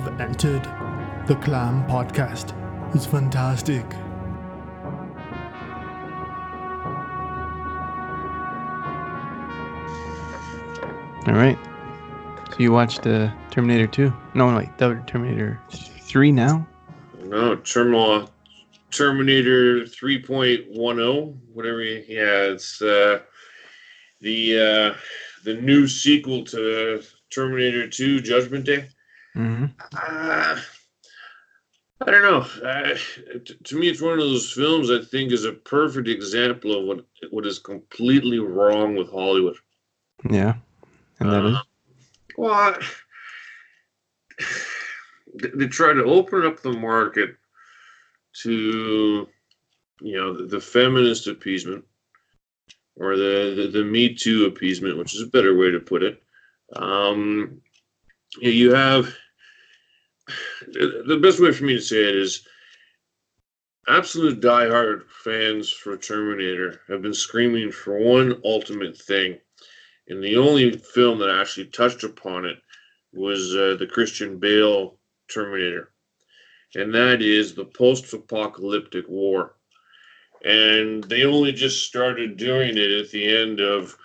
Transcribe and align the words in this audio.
have 0.00 0.20
entered 0.20 0.62
the 1.26 1.34
Clam 1.36 1.84
Podcast. 1.86 2.54
It's 2.94 3.06
fantastic. 3.06 3.84
All 11.26 11.34
right. 11.34 11.58
So 12.50 12.56
you 12.60 12.72
watched 12.72 13.06
uh, 13.06 13.30
Terminator 13.50 13.86
2? 13.86 14.12
No, 14.34 14.50
no, 14.50 14.56
wait, 14.56 14.76
the 14.78 15.02
Terminator 15.06 15.60
3 15.70 16.32
now? 16.32 16.66
No, 17.24 17.56
Terminal 17.56 18.30
Terminator 18.90 19.80
3.10, 19.82 21.36
whatever. 21.52 21.82
you- 21.82 22.04
Yeah, 22.08 22.52
it's 22.52 22.80
uh, 22.80 23.20
the 24.20 24.58
uh, 24.58 24.94
the 25.44 25.54
new 25.54 25.86
sequel 25.86 26.44
to 26.46 27.02
Terminator 27.30 27.86
2: 27.88 28.20
Judgment 28.22 28.64
Day. 28.64 28.88
Mm-hmm. 29.36 29.66
Uh, 29.92 30.60
I 32.00 32.10
don't 32.10 32.22
know. 32.22 32.68
Uh, 32.68 32.94
t- 33.44 33.54
to 33.64 33.78
me, 33.78 33.88
it's 33.88 34.00
one 34.00 34.12
of 34.14 34.18
those 34.20 34.52
films 34.52 34.90
I 34.90 35.00
think 35.02 35.32
is 35.32 35.44
a 35.44 35.52
perfect 35.52 36.08
example 36.08 36.78
of 36.78 36.86
what 36.86 37.04
what 37.30 37.46
is 37.46 37.58
completely 37.58 38.38
wrong 38.38 38.94
with 38.96 39.10
Hollywood. 39.10 39.56
Yeah. 40.28 40.54
And 41.20 41.30
that 41.30 41.44
is? 41.44 41.56
Uh, 41.56 41.62
Well, 42.36 42.52
I- 42.54 42.86
they, 45.34 45.48
they 45.54 45.66
try 45.66 45.92
to 45.92 46.04
open 46.04 46.44
up 46.46 46.60
the 46.60 46.72
market 46.72 47.36
to, 48.42 49.28
you 50.00 50.16
know, 50.16 50.32
the, 50.36 50.44
the 50.44 50.60
feminist 50.60 51.26
appeasement 51.26 51.84
or 52.96 53.16
the, 53.16 53.54
the, 53.72 53.78
the 53.78 53.84
Me 53.84 54.14
Too 54.14 54.46
appeasement, 54.46 54.98
which 54.98 55.14
is 55.14 55.22
a 55.22 55.26
better 55.26 55.56
way 55.56 55.70
to 55.72 55.80
put 55.80 56.02
it. 56.04 56.22
Um, 56.76 57.60
you 58.40 58.72
have 58.74 59.14
the 60.66 61.18
best 61.22 61.40
way 61.40 61.52
for 61.52 61.64
me 61.64 61.74
to 61.74 61.80
say 61.80 62.08
it 62.08 62.16
is 62.16 62.46
absolute 63.88 64.40
diehard 64.40 65.04
fans 65.24 65.70
for 65.70 65.96
Terminator 65.96 66.80
have 66.88 67.00
been 67.00 67.14
screaming 67.14 67.72
for 67.72 67.98
one 67.98 68.40
ultimate 68.44 68.96
thing 68.98 69.38
and 70.08 70.22
the 70.22 70.36
only 70.36 70.72
film 70.72 71.18
that 71.18 71.30
actually 71.30 71.66
touched 71.66 72.02
upon 72.04 72.44
it 72.44 72.58
was 73.12 73.54
uh, 73.54 73.76
the 73.78 73.86
Christian 73.86 74.38
Bale 74.38 74.98
Terminator, 75.32 75.92
and 76.74 76.94
that 76.94 77.22
is 77.22 77.54
the 77.54 77.64
post-apocalyptic 77.64 79.08
war. 79.08 79.54
And 80.44 81.02
they 81.04 81.24
only 81.24 81.52
just 81.52 81.86
started 81.86 82.36
doing 82.36 82.76
it 82.76 82.90
at 82.90 83.10
the 83.10 83.26
end 83.26 83.60
of 83.60 83.96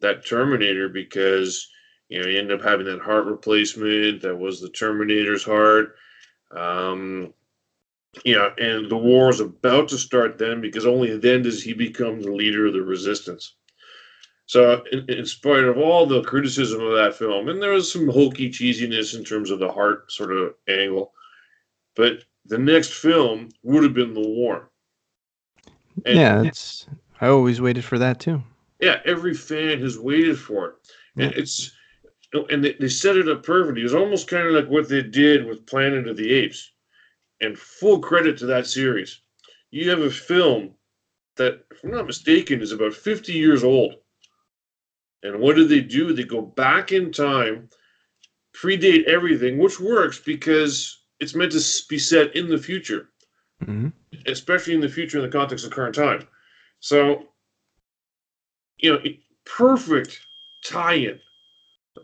that 0.00 0.26
Terminator 0.26 0.88
because 0.88 1.68
you 2.08 2.20
know 2.20 2.28
he 2.28 2.38
ended 2.38 2.58
up 2.58 2.66
having 2.66 2.86
that 2.86 3.00
heart 3.00 3.26
replacement 3.26 4.22
that 4.22 4.36
was 4.36 4.60
the 4.60 4.70
Terminator's 4.70 5.44
heart. 5.44 5.96
Um, 6.50 7.34
you 8.24 8.34
know, 8.34 8.52
and 8.58 8.90
the 8.90 8.96
war 8.96 9.28
is 9.30 9.40
about 9.40 9.88
to 9.88 9.98
start 9.98 10.38
then 10.38 10.60
because 10.60 10.86
only 10.86 11.16
then 11.16 11.42
does 11.42 11.62
he 11.62 11.72
become 11.74 12.20
the 12.20 12.32
leader 12.32 12.66
of 12.66 12.72
the 12.72 12.82
resistance. 12.82 13.54
So, 14.46 14.82
in, 14.90 15.04
in 15.10 15.26
spite 15.26 15.64
of 15.64 15.76
all 15.76 16.06
the 16.06 16.22
criticism 16.22 16.80
of 16.80 16.94
that 16.94 17.14
film, 17.14 17.48
and 17.48 17.62
there 17.62 17.72
was 17.72 17.92
some 17.92 18.08
hokey 18.08 18.50
cheesiness 18.50 19.14
in 19.14 19.22
terms 19.22 19.50
of 19.50 19.58
the 19.58 19.70
heart 19.70 20.10
sort 20.10 20.32
of 20.32 20.54
angle, 20.68 21.12
but 21.94 22.24
the 22.46 22.56
next 22.56 22.94
film 22.94 23.50
would 23.62 23.82
have 23.82 23.92
been 23.92 24.14
the 24.14 24.26
war. 24.26 24.70
And 26.06 26.16
yeah, 26.16 26.42
it's. 26.42 26.86
I 27.20 27.28
always 27.28 27.60
waited 27.60 27.84
for 27.84 27.98
that 27.98 28.20
too. 28.20 28.42
yeah, 28.80 29.00
every 29.04 29.34
fan 29.34 29.80
has 29.80 29.98
waited 29.98 30.38
for 30.38 30.68
it, 30.68 30.74
and 31.16 31.32
it's 31.34 31.72
and 32.32 32.64
they, 32.64 32.74
they 32.74 32.88
set 32.88 33.16
it 33.16 33.28
up 33.28 33.42
perfectly. 33.42 33.80
It 33.80 33.84
was 33.84 33.94
almost 33.94 34.28
kind 34.28 34.46
of 34.46 34.52
like 34.52 34.68
what 34.68 34.88
they 34.88 35.02
did 35.02 35.46
with 35.46 35.66
Planet 35.66 36.08
of 36.08 36.16
the 36.16 36.32
Apes, 36.32 36.72
and 37.40 37.58
full 37.58 38.00
credit 38.00 38.38
to 38.38 38.46
that 38.46 38.66
series. 38.66 39.20
You 39.70 39.90
have 39.90 40.00
a 40.00 40.10
film 40.10 40.74
that, 41.36 41.64
if 41.70 41.84
I'm 41.84 41.90
not 41.90 42.06
mistaken, 42.06 42.60
is 42.60 42.72
about 42.72 42.94
50 42.94 43.32
years 43.32 43.64
old. 43.64 43.94
And 45.22 45.40
what 45.40 45.56
do 45.56 45.66
they 45.66 45.80
do? 45.80 46.12
They 46.12 46.24
go 46.24 46.42
back 46.42 46.92
in 46.92 47.12
time, 47.12 47.68
predate 48.54 49.04
everything, 49.04 49.58
which 49.58 49.80
works 49.80 50.18
because 50.18 51.00
it's 51.20 51.34
meant 51.34 51.52
to 51.52 51.64
be 51.88 51.98
set 51.98 52.36
in 52.36 52.48
the 52.48 52.58
future 52.58 53.10
hmm 53.64 53.88
especially 54.26 54.74
in 54.74 54.80
the 54.80 54.88
future 54.88 55.18
in 55.18 55.24
the 55.24 55.30
context 55.30 55.64
of 55.64 55.70
current 55.70 55.94
time. 55.94 56.26
So, 56.80 57.24
you 58.78 58.92
know, 58.92 59.00
perfect 59.44 60.20
tie-in, 60.64 61.18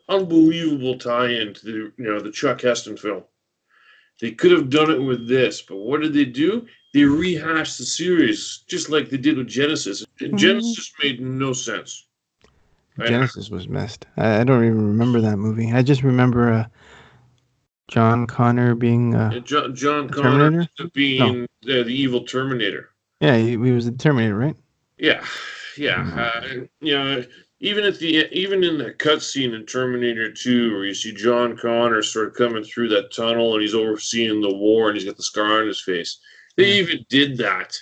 unbelievable 0.08 0.98
tie-in 0.98 1.54
to 1.54 1.64
the 1.64 1.72
you 1.72 1.92
know 2.10 2.20
the 2.20 2.30
Chuck 2.30 2.60
Heston 2.62 2.96
film. 2.96 3.24
They 4.20 4.30
could 4.30 4.52
have 4.52 4.70
done 4.70 4.90
it 4.90 5.02
with 5.02 5.28
this, 5.28 5.60
but 5.62 5.76
what 5.76 6.00
did 6.00 6.12
they 6.14 6.24
do? 6.24 6.66
They 6.92 7.02
rehashed 7.04 7.78
the 7.78 7.84
series 7.84 8.62
just 8.68 8.88
like 8.88 9.10
they 9.10 9.16
did 9.16 9.36
with 9.36 9.48
Genisys. 9.48 10.04
And 10.20 10.34
Genisys 10.34 10.92
made 11.02 11.20
no 11.20 11.52
sense. 11.52 12.06
Genisys 12.98 13.50
was 13.50 13.66
messed. 13.68 14.06
I, 14.16 14.40
I 14.40 14.44
don't 14.44 14.64
even 14.64 14.86
remember 14.86 15.20
that 15.20 15.36
movie. 15.38 15.72
I 15.72 15.82
just 15.82 16.04
remember 16.04 16.52
uh, 16.52 16.66
John 17.88 18.26
Connor 18.28 18.76
being. 18.76 19.16
Uh, 19.16 19.32
And 19.34 19.44
John, 19.44 19.74
John 19.74 20.08
Connor 20.08 20.50
Terminator? 20.50 20.90
being 20.94 21.46
the, 21.62 21.82
the 21.82 21.90
evil 21.92 22.22
Terminator. 22.22 22.90
yeah, 23.20 23.36
he, 23.36 23.50
he 23.50 23.56
was 23.56 23.86
the 23.86 23.92
Terminator, 23.92 24.36
right? 24.36 24.56
Yeah, 24.98 25.24
yeah. 25.76 26.30
Uh, 26.36 26.46
you 26.80 26.94
know, 26.96 27.24
even 27.64 27.84
at 27.84 27.98
the 27.98 28.28
even 28.38 28.62
in 28.62 28.76
the 28.76 28.92
cutscene 28.92 29.54
in 29.54 29.64
Terminator 29.64 30.30
Two, 30.30 30.74
where 30.74 30.84
you 30.84 30.92
see 30.92 31.14
John 31.14 31.56
Connor 31.56 32.02
sort 32.02 32.28
of 32.28 32.34
coming 32.34 32.62
through 32.62 32.90
that 32.90 33.10
tunnel 33.10 33.54
and 33.54 33.62
he's 33.62 33.74
overseeing 33.74 34.42
the 34.42 34.54
war 34.54 34.88
and 34.88 34.96
he's 34.96 35.06
got 35.06 35.16
the 35.16 35.22
scar 35.22 35.62
on 35.62 35.66
his 35.66 35.80
face. 35.80 36.20
They 36.58 36.72
even 36.78 37.06
did 37.08 37.38
that 37.38 37.74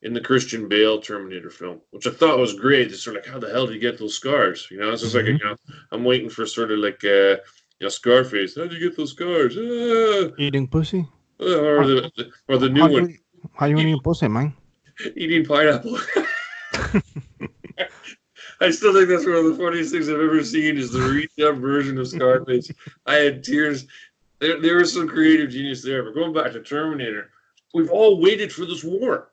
in 0.00 0.14
the 0.14 0.22
Christian 0.22 0.68
Bale 0.68 1.00
Terminator 1.02 1.50
film, 1.50 1.82
which 1.90 2.06
I 2.06 2.10
thought 2.10 2.38
was 2.38 2.58
great. 2.58 2.90
It's 2.90 3.02
sort 3.02 3.18
of 3.18 3.24
like, 3.24 3.32
how 3.32 3.38
the 3.38 3.50
hell 3.50 3.66
did 3.66 3.74
he 3.74 3.78
get 3.78 3.98
those 3.98 4.14
scars? 4.14 4.66
You 4.70 4.78
know, 4.78 4.90
it's 4.90 5.02
just 5.02 5.14
like 5.14 5.26
you 5.26 5.38
know, 5.38 5.54
I'm 5.92 6.02
waiting 6.02 6.30
for 6.30 6.46
sort 6.46 6.72
of 6.72 6.78
like 6.78 7.04
uh, 7.04 7.36
you 7.78 7.82
know, 7.82 7.88
Scarface. 7.90 8.56
How 8.56 8.62
did 8.62 8.72
you 8.72 8.88
get 8.88 8.96
those 8.96 9.10
scars? 9.10 9.54
Ah! 9.54 10.34
Eating 10.38 10.66
pussy. 10.66 11.06
Or 11.40 11.86
the, 11.86 12.10
the 12.16 12.30
or 12.48 12.56
the 12.56 12.70
new 12.70 12.80
how 12.80 12.90
one, 12.90 13.10
You, 13.10 13.18
how 13.52 13.66
you 13.66 13.76
eating 13.76 14.00
pussy, 14.00 14.28
man? 14.28 14.54
eating 15.14 15.44
pineapple. 15.44 15.98
I 18.62 18.70
still 18.70 18.94
think 18.94 19.08
that's 19.08 19.26
one 19.26 19.34
of 19.34 19.44
the 19.44 19.56
funniest 19.56 19.92
things 19.92 20.08
I've 20.08 20.20
ever 20.20 20.44
seen 20.44 20.78
is 20.78 20.92
the 20.92 21.00
redub 21.00 21.60
version 21.60 21.98
of 21.98 22.06
Scarface. 22.06 22.70
I 23.06 23.14
had 23.16 23.42
tears. 23.42 23.86
There, 24.38 24.60
there 24.60 24.76
was 24.76 24.92
some 24.92 25.08
creative 25.08 25.50
genius 25.50 25.82
there. 25.82 26.04
But 26.04 26.14
going 26.14 26.32
back 26.32 26.52
to 26.52 26.62
Terminator, 26.62 27.30
we've 27.74 27.90
all 27.90 28.20
waited 28.20 28.52
for 28.52 28.64
this 28.64 28.84
war. 28.84 29.30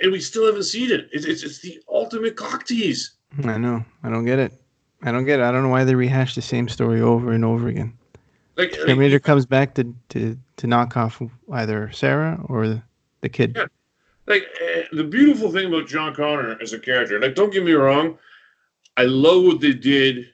And 0.00 0.12
we 0.12 0.20
still 0.20 0.46
haven't 0.46 0.62
seen 0.62 0.90
it. 0.90 1.08
It's, 1.12 1.26
it's, 1.26 1.42
it's 1.42 1.60
the 1.60 1.80
ultimate 1.88 2.36
cock 2.36 2.64
tease. 2.64 3.16
I 3.44 3.58
know. 3.58 3.84
I 4.02 4.08
don't 4.08 4.24
get 4.24 4.38
it. 4.38 4.52
I 5.02 5.12
don't 5.12 5.24
get 5.24 5.40
it. 5.40 5.42
I 5.42 5.50
don't 5.50 5.62
know 5.62 5.68
why 5.68 5.84
they 5.84 5.94
rehash 5.94 6.34
the 6.34 6.42
same 6.42 6.68
story 6.68 7.00
over 7.00 7.32
and 7.32 7.44
over 7.44 7.68
again. 7.68 7.92
Like, 8.56 8.72
like, 8.72 8.86
Terminator 8.86 9.18
comes 9.18 9.46
back 9.46 9.74
to, 9.74 9.94
to, 10.10 10.38
to 10.56 10.66
knock 10.66 10.96
off 10.96 11.20
either 11.52 11.90
Sarah 11.92 12.40
or 12.46 12.68
the, 12.68 12.82
the 13.20 13.28
kid. 13.28 13.54
Yeah. 13.56 13.66
Like 14.30 14.44
eh, 14.60 14.84
the 14.92 15.04
beautiful 15.04 15.50
thing 15.52 15.66
about 15.66 15.88
John 15.88 16.14
Connor 16.14 16.56
as 16.62 16.72
a 16.72 16.78
character, 16.78 17.20
like 17.20 17.34
don't 17.34 17.52
get 17.52 17.64
me 17.64 17.72
wrong, 17.72 18.18
I 18.96 19.04
love 19.04 19.42
what 19.44 19.60
they 19.60 19.72
did 19.72 20.26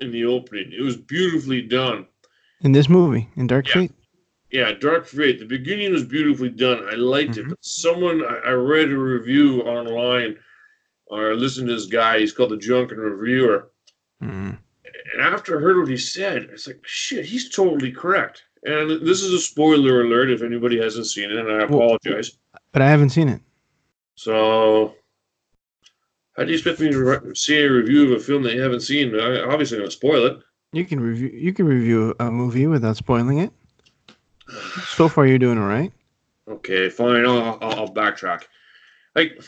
in 0.00 0.10
the 0.12 0.24
opening. 0.24 0.72
It 0.72 0.82
was 0.82 0.96
beautifully 0.96 1.62
done. 1.62 2.06
In 2.62 2.72
this 2.72 2.88
movie, 2.88 3.28
in 3.36 3.46
Dark 3.46 3.66
Yeah. 3.68 3.74
Fate. 3.74 3.92
Yeah, 4.50 4.72
Dark 4.72 5.06
Fate. 5.06 5.38
The 5.40 5.44
beginning 5.46 5.92
was 5.92 6.04
beautifully 6.04 6.48
done. 6.50 6.86
I 6.88 6.94
liked 6.94 7.36
it. 7.36 7.44
Mhm. 7.44 7.48
But 7.50 7.58
someone 7.64 8.24
I, 8.24 8.36
I 8.46 8.50
read 8.52 8.90
a 8.90 8.96
review 8.96 9.62
online 9.62 10.36
or 11.06 11.34
listened 11.34 11.68
to 11.68 11.74
this 11.74 11.86
guy. 11.86 12.20
He's 12.20 12.32
called 12.32 12.50
the 12.50 12.56
Junkin 12.56 12.98
Reviewer. 12.98 13.70
Mm. 14.22 14.58
And 15.12 15.22
after 15.22 15.58
I 15.58 15.62
heard 15.62 15.78
what 15.78 15.88
he 15.88 15.96
said, 15.96 16.48
it's 16.52 16.66
like 16.66 16.80
shit. 16.86 17.24
He's 17.24 17.50
totally 17.50 17.90
correct. 17.92 18.44
And 18.64 18.90
this 19.06 19.22
is 19.22 19.32
a 19.34 19.38
spoiler 19.40 20.02
alert 20.02 20.30
if 20.30 20.42
anybody 20.42 20.80
hasn't 20.80 21.06
seen 21.06 21.30
it, 21.30 21.36
and 21.36 21.50
I 21.50 21.64
Well- 21.66 21.94
apologize. 21.96 22.38
But 22.74 22.82
I 22.82 22.90
haven't 22.90 23.10
seen 23.10 23.28
it. 23.28 23.40
So, 24.16 24.96
how 26.36 26.42
do 26.42 26.50
you 26.50 26.56
expect 26.56 26.80
me 26.80 26.90
to 26.90 26.98
re- 26.98 27.34
see 27.36 27.62
a 27.62 27.70
review 27.70 28.12
of 28.12 28.20
a 28.20 28.22
film 28.22 28.42
that 28.42 28.54
you 28.54 28.60
haven't 28.60 28.80
seen? 28.80 29.18
I 29.18 29.42
obviously 29.42 29.78
going 29.78 29.88
to 29.88 29.96
spoil 29.96 30.26
it. 30.26 30.38
You 30.72 30.84
can 30.84 30.98
review. 30.98 31.28
You 31.28 31.52
can 31.52 31.66
review 31.66 32.16
a 32.18 32.32
movie 32.32 32.66
without 32.66 32.96
spoiling 32.96 33.38
it. 33.38 33.52
So 34.88 35.08
far, 35.08 35.24
you're 35.24 35.38
doing 35.38 35.56
all 35.56 35.68
right. 35.68 35.92
Okay, 36.48 36.90
fine. 36.90 37.24
I'll, 37.24 37.58
I'll, 37.62 37.80
I'll 37.80 37.94
backtrack. 37.94 38.42
Like, 39.14 39.40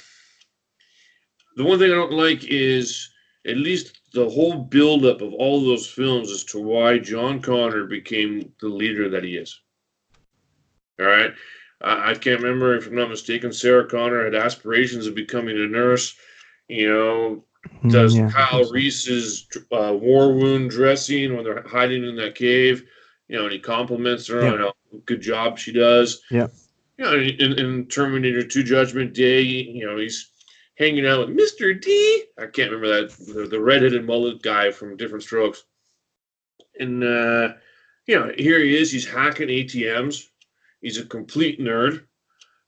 the 1.56 1.64
one 1.64 1.80
thing 1.80 1.90
I 1.90 1.94
don't 1.96 2.12
like 2.12 2.44
is 2.44 3.10
at 3.44 3.56
least 3.56 3.98
the 4.12 4.30
whole 4.30 4.54
buildup 4.54 5.20
of 5.20 5.32
all 5.34 5.64
those 5.64 5.88
films 5.88 6.30
as 6.30 6.44
to 6.44 6.60
why 6.60 6.98
John 6.98 7.42
Connor 7.42 7.86
became 7.86 8.52
the 8.60 8.68
leader 8.68 9.08
that 9.08 9.24
he 9.24 9.36
is. 9.36 9.60
All 11.00 11.06
right. 11.06 11.32
I, 11.82 12.10
I 12.10 12.14
can't 12.14 12.40
remember 12.40 12.76
if 12.76 12.86
I'm 12.86 12.94
not 12.94 13.10
mistaken. 13.10 13.52
Sarah 13.52 13.86
Connor 13.86 14.24
had 14.24 14.34
aspirations 14.34 15.06
of 15.06 15.14
becoming 15.14 15.56
a 15.56 15.66
nurse. 15.66 16.16
You 16.68 16.88
know, 16.88 17.44
Mm, 17.82 17.90
does 17.90 18.16
yeah, 18.16 18.30
Kyle. 18.30 18.70
Reese's 18.70 19.48
uh, 19.72 19.92
war 19.92 20.32
wound 20.32 20.70
dressing 20.70 21.34
when 21.34 21.42
they're 21.42 21.66
hiding 21.66 22.04
in 22.06 22.14
that 22.16 22.36
cave. 22.36 22.84
you 23.28 23.36
know, 23.36 23.42
and 23.44 23.52
he 23.52 23.58
compliments 23.58 24.28
her 24.28 24.40
Yeah. 24.42 24.52
on 24.52 24.58
how 24.60 24.72
good 25.04 25.20
job 25.20 25.58
she 25.58 25.72
does. 25.72 26.22
Yeah. 26.30 26.46
You 26.96 27.04
know, 27.04 27.14
in, 27.16 27.58
in 27.58 27.86
Terminator 27.86 28.44
2 28.46 28.62
Judgment 28.62 29.14
Day, 29.14 29.40
you 29.42 29.84
know, 29.84 29.96
he's 29.98 30.30
hanging 30.78 31.06
out 31.08 31.26
with 31.26 31.36
Mr. 31.36 31.78
D. 31.82 32.22
I 32.38 32.46
can't 32.46 32.70
remember 32.70 33.02
that, 33.08 33.10
the, 33.34 33.48
the 33.48 33.58
redheaded 33.60 34.06
mullet 34.06 34.42
guy 34.42 34.70
from 34.70 34.96
Diff'rent 34.96 35.24
Strokes. 35.24 35.64
And, 36.78 37.02
uh, 37.02 37.54
you 38.06 38.14
know, 38.16 38.30
here 38.38 38.60
he 38.60 38.76
is. 38.76 38.92
He's 38.92 39.08
hacking 39.10 39.48
ATMs. 39.48 40.22
He's 40.86 40.98
a 40.98 41.04
complete 41.04 41.58
nerd. 41.58 42.04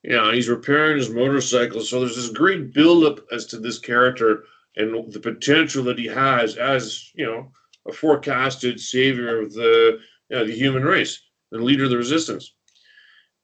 You 0.03 0.17
know, 0.17 0.33
he's 0.33 0.49
repairing 0.49 0.97
his 0.97 1.09
motorcycle. 1.09 1.81
So 1.81 2.01
there's 2.01 2.17
this 2.17 2.31
great 2.31 2.75
buildup 2.75 3.25
as 3.31 3.47
to 3.47 3.61
this 3.61 3.79
character 3.79 4.43
and 4.75 5.13
the 5.13 5.21
potential 5.21 5.85
that 5.85 6.01
he 6.01 6.07
has 6.07 6.57
as, 6.57 7.13
you 7.15 7.25
know, 7.25 7.53
a 7.87 7.93
forecasted 7.93 8.81
savior 8.81 9.41
of 9.41 9.53
the, 9.55 10.01
you 10.31 10.37
know, 10.37 10.45
the 10.45 10.53
human 10.53 10.83
race 10.83 11.23
and 11.53 11.63
leader 11.63 11.85
of 11.85 11.91
the 11.91 11.97
resistance. 11.97 12.55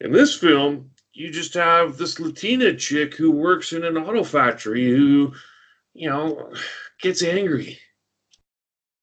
In 0.01 0.11
this 0.11 0.37
film, 0.37 0.91
you 1.13 1.31
just 1.31 1.55
have 1.55 1.97
this 1.97 2.19
Latina 2.19 2.75
chick 2.75 3.15
who 3.15 3.31
works 3.31 3.75
in 3.75 3.85
an 3.85 3.97
auto 3.97 4.25
factory 4.25 4.91
who, 4.91 5.33
you 5.93 6.11
know, 6.11 6.53
gets 7.01 7.23
angry. 7.23 7.79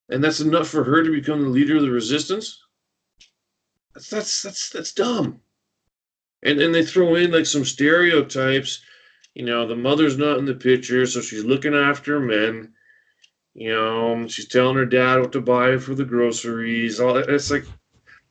And 0.10 0.22
that's 0.22 0.42
enough 0.42 0.68
for 0.68 0.84
her 0.84 1.02
to 1.02 1.10
become 1.10 1.42
the 1.42 1.48
leader 1.50 1.78
of 1.78 1.84
the 1.84 1.92
resistance? 1.92 2.62
That's 3.94 4.10
that's 4.10 4.42
that's 4.42 4.70
that's 4.70 4.94
dumb. 4.94 5.40
And 6.44 6.60
then 6.60 6.72
they 6.72 6.84
throw 6.86 7.16
in 7.16 7.32
like 7.32 7.46
some 7.46 7.66
stereotypes. 7.66 8.82
You 9.36 9.46
know, 9.46 9.66
the 9.68 9.76
mother's 9.76 10.18
not 10.18 10.40
in 10.40 10.46
the 10.46 10.56
picture, 10.56 11.06
so 11.06 11.22
she's 11.22 11.44
looking 11.46 11.74
after 11.76 12.20
men. 12.20 12.74
You 13.54 13.74
know, 13.74 14.28
she's 14.28 14.48
telling 14.48 14.76
her 14.78 14.86
dad 14.86 15.20
what 15.20 15.32
to 15.34 15.42
buy 15.42 15.78
for 15.78 15.94
the 15.96 16.06
groceries. 16.06 17.00
All 17.00 17.14
that. 17.14 17.30
It's 17.30 17.52
like 17.52 17.66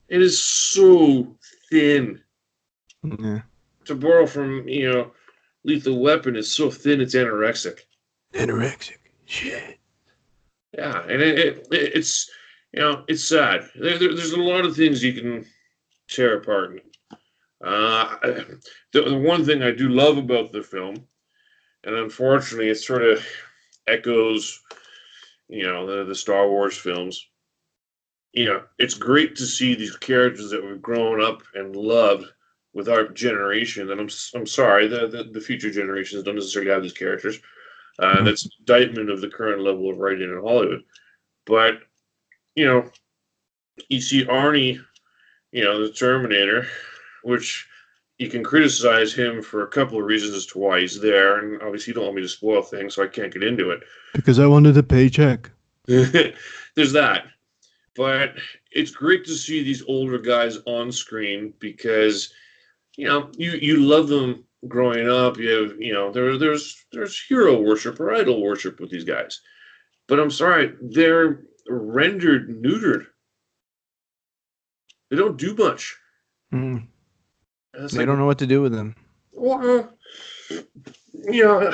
it 0.08 0.20
is 0.20 0.38
so 0.42 1.36
thin. 1.70 2.20
Yeah. 3.02 3.40
To 3.86 3.94
borrow 3.94 4.26
from, 4.26 4.68
you 4.68 4.90
know, 4.92 5.12
Lethal 5.64 6.00
Weapon, 6.00 6.36
it's 6.36 6.50
so 6.52 6.70
thin 6.70 7.00
it's 7.00 7.14
anorexic. 7.14 7.80
Anorexic. 8.34 8.96
Shit. 9.26 9.78
Yeah, 10.76 11.02
and 11.02 11.20
it, 11.22 11.38
it, 11.38 11.68
it's 11.72 12.30
you 12.72 12.80
know 12.80 13.04
it's 13.08 13.24
sad. 13.24 13.68
There, 13.74 13.98
there- 13.98 14.14
there's 14.14 14.32
a 14.32 14.40
lot 14.40 14.64
of 14.64 14.76
things 14.76 15.02
you 15.02 15.12
can 15.14 15.44
tear 16.08 16.36
apart. 16.38 16.80
Uh, 17.62 18.16
the, 18.92 19.18
one 19.18 19.44
thing 19.44 19.62
I 19.62 19.70
do 19.70 19.88
love 19.88 20.16
about 20.18 20.52
the 20.52 20.62
film, 20.62 21.06
and 21.84 21.94
unfortunately, 21.94 22.68
it 22.68 22.76
sort 22.76 23.02
of 23.02 23.24
echoes, 23.86 24.60
you 25.48 25.64
know, 25.66 25.86
the 25.86 26.04
the 26.04 26.14
Star 26.14 26.48
Wars 26.48 26.76
films. 26.76 27.26
You 28.32 28.44
know, 28.46 28.62
it's 28.78 28.94
great 28.94 29.34
to 29.36 29.46
see 29.46 29.74
these 29.74 29.96
characters 29.96 30.50
that 30.50 30.64
we've 30.64 30.80
grown 30.80 31.20
up 31.20 31.42
and 31.54 31.74
loved 31.74 32.26
with 32.72 32.88
our 32.88 33.08
generation. 33.08 33.90
And 33.90 34.00
I'm 34.00 34.08
I'm 34.34 34.46
sorry, 34.46 34.86
the 34.88 35.08
the, 35.08 35.24
the 35.24 35.40
future 35.40 35.70
generations 35.70 36.22
don't 36.22 36.36
necessarily 36.36 36.70
have 36.70 36.82
these 36.82 36.92
characters. 36.92 37.38
Uh, 37.98 38.16
Mhm. 38.18 38.24
That's 38.24 38.48
indictment 38.60 39.10
of 39.10 39.20
the 39.20 39.28
current 39.28 39.60
level 39.62 39.90
of 39.90 39.98
writing 39.98 40.30
in 40.30 40.40
Hollywood. 40.40 40.84
But 41.44 41.80
you 42.54 42.64
know, 42.66 42.90
you 43.88 44.00
see 44.00 44.24
Arnie, 44.24 44.80
you 45.52 45.64
know, 45.64 45.84
the 45.84 45.92
Terminator, 45.92 46.66
which 47.22 47.66
you 48.18 48.28
can 48.28 48.44
criticize 48.44 49.14
him 49.14 49.42
for 49.42 49.62
a 49.62 49.68
couple 49.68 49.98
of 49.98 50.04
reasons 50.04 50.34
as 50.34 50.46
to 50.46 50.58
why 50.58 50.80
he's 50.80 51.00
there, 51.00 51.38
and 51.38 51.62
obviously 51.62 51.90
you 51.90 51.94
don't 51.94 52.04
want 52.04 52.16
me 52.16 52.22
to 52.22 52.28
spoil 52.28 52.60
things, 52.60 52.94
so 52.94 53.02
I 53.02 53.06
can't 53.06 53.32
get 53.32 53.42
into 53.42 53.70
it. 53.70 53.80
Because 54.12 54.38
I 54.38 54.46
wanted 54.46 54.76
a 54.76 54.82
paycheck. 54.82 55.50
There's 55.86 56.92
that. 56.92 57.24
But 57.96 58.34
it's 58.70 58.90
great 58.90 59.24
to 59.24 59.34
see 59.34 59.62
these 59.62 59.82
older 59.88 60.18
guys 60.18 60.58
on 60.66 60.92
screen 60.92 61.54
because 61.58 62.32
you 62.96 63.06
know 63.06 63.30
you 63.36 63.52
you 63.52 63.76
love 63.78 64.08
them 64.08 64.44
growing 64.68 65.08
up. 65.08 65.38
You 65.38 65.50
have 65.50 65.80
you 65.80 65.92
know 65.92 66.12
there 66.12 66.38
there's 66.38 66.84
there's 66.92 67.20
hero 67.20 67.60
worship 67.60 67.98
or 67.98 68.14
idol 68.14 68.42
worship 68.42 68.80
with 68.80 68.90
these 68.90 69.04
guys. 69.04 69.40
But 70.06 70.20
I'm 70.20 70.30
sorry, 70.30 70.74
they're 70.80 71.42
rendered 71.68 72.48
neutered. 72.62 73.06
They 75.10 75.16
don't 75.16 75.38
do 75.38 75.54
much. 75.54 75.96
Mm. 76.52 76.86
It's 77.74 77.94
They 77.94 78.00
like, 78.00 78.06
don't 78.06 78.18
know 78.18 78.26
what 78.26 78.38
to 78.38 78.46
do 78.46 78.62
with 78.62 78.72
them. 78.72 78.94
well, 79.32 79.96
you 81.12 81.44
know, 81.44 81.68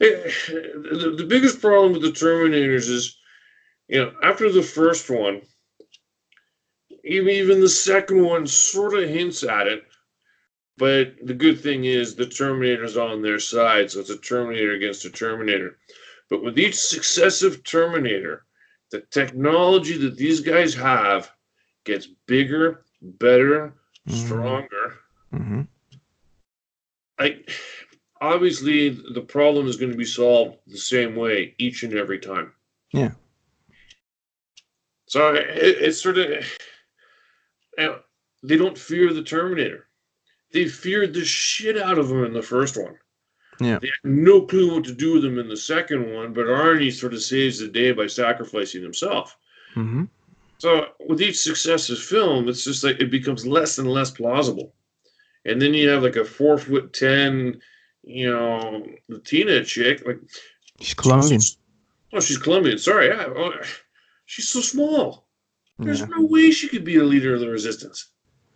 eh, 0.00 0.30
the, 0.48 1.14
the 1.18 1.26
biggest 1.28 1.60
problem 1.60 1.92
with 1.92 2.02
the 2.02 2.12
Terminators 2.12 2.88
is, 2.88 3.16
you 3.88 4.00
know, 4.00 4.12
after 4.22 4.50
the 4.50 4.62
first 4.62 5.10
one, 5.10 5.42
even 7.04 7.28
even 7.30 7.60
the 7.60 7.68
second 7.68 8.22
one 8.24 8.46
sort 8.46 8.94
of 8.94 9.08
hints 9.08 9.42
at 9.42 9.66
it. 9.66 9.84
But 10.76 11.14
the 11.22 11.34
good 11.34 11.60
thing 11.60 11.84
is 11.84 12.14
the 12.14 12.26
Terminator's 12.26 12.96
on 12.96 13.20
their 13.20 13.38
side, 13.38 13.90
so 13.90 14.00
it's 14.00 14.10
a 14.10 14.16
Terminator 14.18 14.72
against 14.72 15.04
a 15.04 15.10
Terminator. 15.10 15.76
But 16.30 16.42
with 16.42 16.58
each 16.58 16.76
successive 16.76 17.64
Terminator, 17.64 18.46
the 18.90 19.00
technology 19.10 19.98
that 19.98 20.16
these 20.16 20.40
guys 20.40 20.74
have 20.74 21.30
gets 21.84 22.06
bigger, 22.26 22.84
better. 23.02 23.74
Stronger. 24.08 24.98
hmm 25.32 25.62
I 27.18 27.44
obviously 28.20 28.88
the 28.88 29.20
problem 29.20 29.66
is 29.66 29.76
going 29.76 29.92
to 29.92 29.98
be 29.98 30.04
solved 30.04 30.58
the 30.66 30.78
same 30.78 31.14
way 31.16 31.54
each 31.58 31.82
and 31.82 31.94
every 31.94 32.18
time. 32.18 32.52
Yeah. 32.92 33.12
So 35.06 35.34
it, 35.34 35.46
it's 35.48 36.02
sort 36.02 36.18
of 36.18 36.28
you 37.78 37.86
know, 37.86 37.98
they 38.42 38.56
don't 38.56 38.78
fear 38.78 39.12
the 39.12 39.22
Terminator. 39.22 39.86
They 40.52 40.66
feared 40.66 41.14
the 41.14 41.24
shit 41.24 41.78
out 41.78 41.98
of 41.98 42.10
him 42.10 42.24
in 42.24 42.32
the 42.32 42.42
first 42.42 42.76
one. 42.76 42.96
Yeah. 43.60 43.78
They 43.78 43.88
had 43.88 44.10
no 44.10 44.42
clue 44.42 44.74
what 44.74 44.84
to 44.84 44.94
do 44.94 45.14
with 45.14 45.24
him 45.24 45.38
in 45.38 45.48
the 45.48 45.56
second 45.56 46.12
one, 46.14 46.32
but 46.32 46.46
Arnie 46.46 46.92
sort 46.92 47.12
of 47.12 47.22
saves 47.22 47.58
the 47.58 47.68
day 47.68 47.92
by 47.92 48.06
sacrificing 48.06 48.82
himself. 48.82 49.36
hmm 49.74 50.04
So 50.60 50.86
with 51.08 51.22
each 51.22 51.38
successive 51.38 51.98
film, 51.98 52.48
it's 52.48 52.64
just 52.64 52.84
like 52.84 53.00
it 53.00 53.10
becomes 53.10 53.46
less 53.46 53.78
and 53.78 53.88
less 53.90 54.10
plausible. 54.10 54.74
And 55.46 55.60
then 55.60 55.72
you 55.72 55.88
have 55.88 56.02
like 56.02 56.16
a 56.16 56.24
four 56.24 56.58
foot 56.58 56.92
ten, 56.92 57.60
you 58.02 58.30
know, 58.30 58.86
Latina 59.08 59.64
chick. 59.64 60.02
Like 60.06 60.20
She's 60.80 60.92
Colombian. 60.94 61.40
Oh, 62.12 62.20
she's 62.20 62.36
Colombian. 62.36 62.76
Sorry, 62.78 63.08
yeah. 63.08 63.24
Oh, 63.34 63.52
she's 64.26 64.48
so 64.48 64.60
small. 64.60 65.26
There's 65.78 66.00
Yeah. 66.00 66.06
no 66.10 66.26
way 66.26 66.50
she 66.50 66.68
could 66.68 66.84
be 66.84 66.96
a 66.96 67.04
leader 67.04 67.32
of 67.34 67.40
the 67.40 67.48
resistance. 67.48 68.08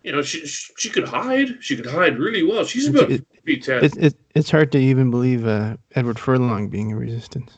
You 0.02 0.12
know, 0.12 0.20
she 0.20 0.46
she, 0.46 0.74
she 0.76 0.90
could 0.90 1.08
hide. 1.08 1.56
She 1.60 1.74
could 1.74 1.86
hide 1.86 2.18
really 2.18 2.42
well. 2.42 2.64
She's 2.66 2.86
It's- 2.88 3.02
about 3.02 3.12
it- 3.12 3.26
feet 3.46 3.64
ten. 3.64 3.82
It, 3.82 3.96
it, 3.96 4.14
it's 4.34 4.50
hard 4.50 4.70
to 4.72 4.78
even 4.78 5.10
believe 5.10 5.46
uh, 5.46 5.78
Edward 5.94 6.18
Furlong 6.18 6.68
being 6.68 6.92
a 6.92 6.96
resistance. 6.96 7.56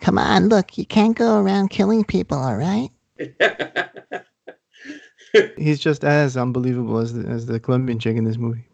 Come 0.00 0.18
on, 0.18 0.48
look, 0.48 0.78
you 0.78 0.86
can't 0.86 1.16
go 1.16 1.40
around 1.42 1.68
killing 1.70 2.04
people, 2.04 2.38
all 2.38 2.56
right? 2.56 2.90
He's 5.56 5.78
just 5.78 6.04
as 6.04 6.36
unbelievable 6.36 6.98
as 6.98 7.14
the, 7.14 7.26
as 7.28 7.46
the 7.46 7.60
Colombian 7.60 7.98
chick 7.98 8.16
in 8.16 8.24
this 8.24 8.36
movie. 8.36 8.64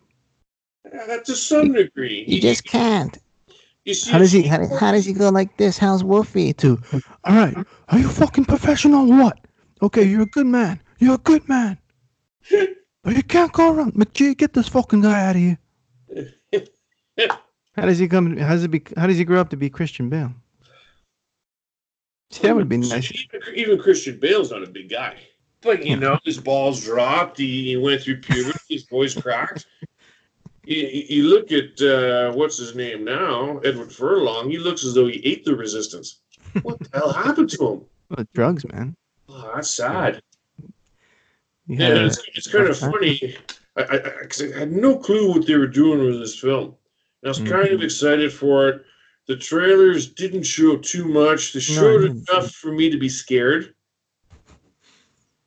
Uh, 0.87 1.19
to 1.19 1.37
some 1.37 1.73
degree, 1.73 2.25
You 2.27 2.41
just 2.41 2.65
can't. 2.65 3.19
you 3.85 3.93
see, 3.95 4.11
How 4.11 4.19
does 4.19 4.33
he 4.33 4.43
how, 4.43 4.67
how 4.79 4.93
does 4.93 5.05
he 5.05 5.13
go 5.13 5.29
like 5.29 5.57
this? 5.59 5.77
How's 5.77 6.03
Wolfie 6.03 6.55
too? 6.55 6.81
All 7.25 7.35
right, 7.35 7.55
are 7.89 7.99
you 7.99 8.09
fucking 8.09 8.47
professional 8.47 9.13
or 9.13 9.19
what? 9.25 9.39
Okay, 9.83 10.05
you're 10.05 10.23
a 10.23 10.27
good 10.27 10.47
man. 10.47 10.81
You're 10.99 11.17
a 11.17 11.19
good 11.19 11.47
man. 11.49 11.79
But 13.03 13.15
you 13.15 13.23
can't 13.23 13.53
go 13.53 13.73
around. 13.73 13.95
McGee, 13.95 14.37
get 14.37 14.53
this 14.53 14.67
fucking 14.67 15.03
guy 15.03 15.29
out 15.29 15.37
of 15.37 15.41
here. 15.41 15.59
How 17.77 17.87
does 17.87 18.01
he 18.01 18.09
come? 18.09 18.37
How 18.37 18.55
does 18.55 18.63
he 18.63 18.69
be? 18.69 18.83
How 18.97 19.07
does 19.07 19.17
he 19.17 19.25
grow 19.25 19.41
up 19.41 19.49
to 19.51 19.57
be 19.57 19.71
Christian 19.71 20.09
Bale? 20.09 20.33
See, 22.31 22.43
that 22.43 22.57
would 22.57 22.69
be 22.69 22.77
nice. 22.79 23.13
Even, 23.13 23.55
even 23.55 23.79
Christian 23.79 24.19
Bale's 24.19 24.51
not 24.51 24.63
a 24.63 24.67
big 24.67 24.89
guy. 24.91 25.15
But 25.63 25.85
you 25.85 25.97
know, 26.01 26.19
his 26.25 26.39
balls 26.39 26.85
dropped. 26.85 27.39
He, 27.39 27.65
he 27.65 27.77
went 27.77 28.03
through 28.03 28.21
puberty. 28.21 28.59
His 28.69 28.85
voice 28.85 29.15
cracked. 29.15 29.67
You, 30.65 30.77
you 30.77 31.05
you 31.09 31.23
look 31.29 31.53
at 31.53 31.81
uh, 31.81 32.33
what's 32.33 32.59
his 32.59 32.75
name 32.75 33.05
now, 33.05 33.59
Edward 33.59 33.93
Furlong. 33.93 34.51
He 34.51 34.59
looks 34.59 34.85
as 34.85 34.95
though 34.95 35.07
he 35.07 35.25
ate 35.25 35.45
the 35.45 35.55
resistance. 35.55 36.21
What 36.63 36.81
the 36.81 36.89
hell 36.99 37.13
happened 37.13 37.51
to 37.51 37.69
him? 37.73 37.81
Well, 38.11 38.27
drugs, 38.35 38.65
man. 38.73 38.97
Oh, 39.29 39.53
that's 39.55 39.71
sad. 39.71 40.21
He 41.69 41.75
Yeah, 41.75 41.89
had 41.89 41.97
it's, 41.99 42.23
it's 42.35 42.49
kind 42.51 42.69
of 42.69 42.77
funny. 42.79 43.37
I, 43.77 43.83
I, 43.83 43.95
I, 43.97 44.27
'cause 44.27 44.43
I 44.43 44.59
had 44.59 44.73
no 44.73 44.97
clue 44.97 45.31
what 45.31 45.47
they 45.47 45.57
were 45.57 45.67
doing 45.67 46.05
with 46.05 46.19
this 46.19 46.39
film. 46.39 46.75
And 47.23 47.27
I 47.27 47.29
was 47.29 47.39
kind 47.39 47.69
of 47.73 47.81
Mhm. 47.81 47.85
excited 47.85 48.33
for 48.33 48.69
it. 48.69 48.85
The 49.27 49.37
trailers 49.37 50.07
didn't 50.09 50.45
show 50.45 50.77
too 50.77 51.05
much. 51.05 51.53
They 51.53 51.61
showed 51.61 52.03
didn't. 52.03 52.29
enough 52.31 52.53
for 52.53 52.71
me 52.71 52.91
to 52.91 52.99
be 52.99 53.09
scared. 53.09 53.75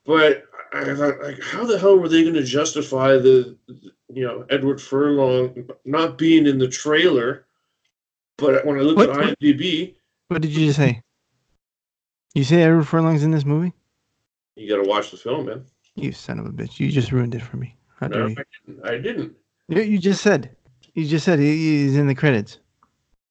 But 0.05 0.43
I 0.73 0.93
thought, 0.95 1.21
like, 1.21 1.41
how 1.41 1.65
the 1.65 1.79
hell 1.79 1.97
were 1.97 2.09
they 2.09 2.23
going 2.23 2.35
to 2.35 2.43
justify 2.43 3.13
the, 3.13 3.57
you 4.09 4.25
know, 4.25 4.45
Edward 4.49 4.81
Furlong 4.81 5.69
not 5.85 6.17
being 6.17 6.45
in 6.45 6.59
the 6.59 6.67
trailer? 6.67 7.45
But 8.37 8.65
when 8.65 8.77
I 8.77 8.81
looked 8.81 8.97
What? 8.97 9.09
at 9.11 9.39
IMDb, 9.39 9.95
What 10.27 10.41
did 10.41 10.51
you 10.51 10.67
just 10.67 10.77
say? 10.77 11.01
You 12.33 12.43
say 12.43 12.63
Edward 12.63 12.87
Furlong's 12.87 13.23
in 13.23 13.31
this 13.31 13.45
movie? 13.45 13.73
You 14.55 14.69
got 14.69 14.83
to 14.83 14.89
watch 14.89 15.11
the 15.11 15.17
film, 15.17 15.45
man. 15.45 15.63
You 15.95 16.11
son 16.11 16.39
of 16.39 16.45
a 16.45 16.49
bitch! 16.49 16.79
You 16.79 16.89
just 16.91 17.11
ruined 17.11 17.33
it 17.33 17.41
for 17.41 17.57
me. 17.57 17.75
How 17.99 18.07
No, 18.07 18.25
I 18.25 18.27
didn't. 18.27 18.85
I 18.85 18.97
didn't. 18.97 19.35
You, 19.67 19.81
you 19.81 19.97
just 19.97 20.21
said. 20.21 20.55
You 20.93 21.05
just 21.05 21.25
said 21.25 21.39
he, 21.39 21.83
he's 21.83 21.97
in 21.97 22.07
the 22.07 22.15
credits 22.15 22.59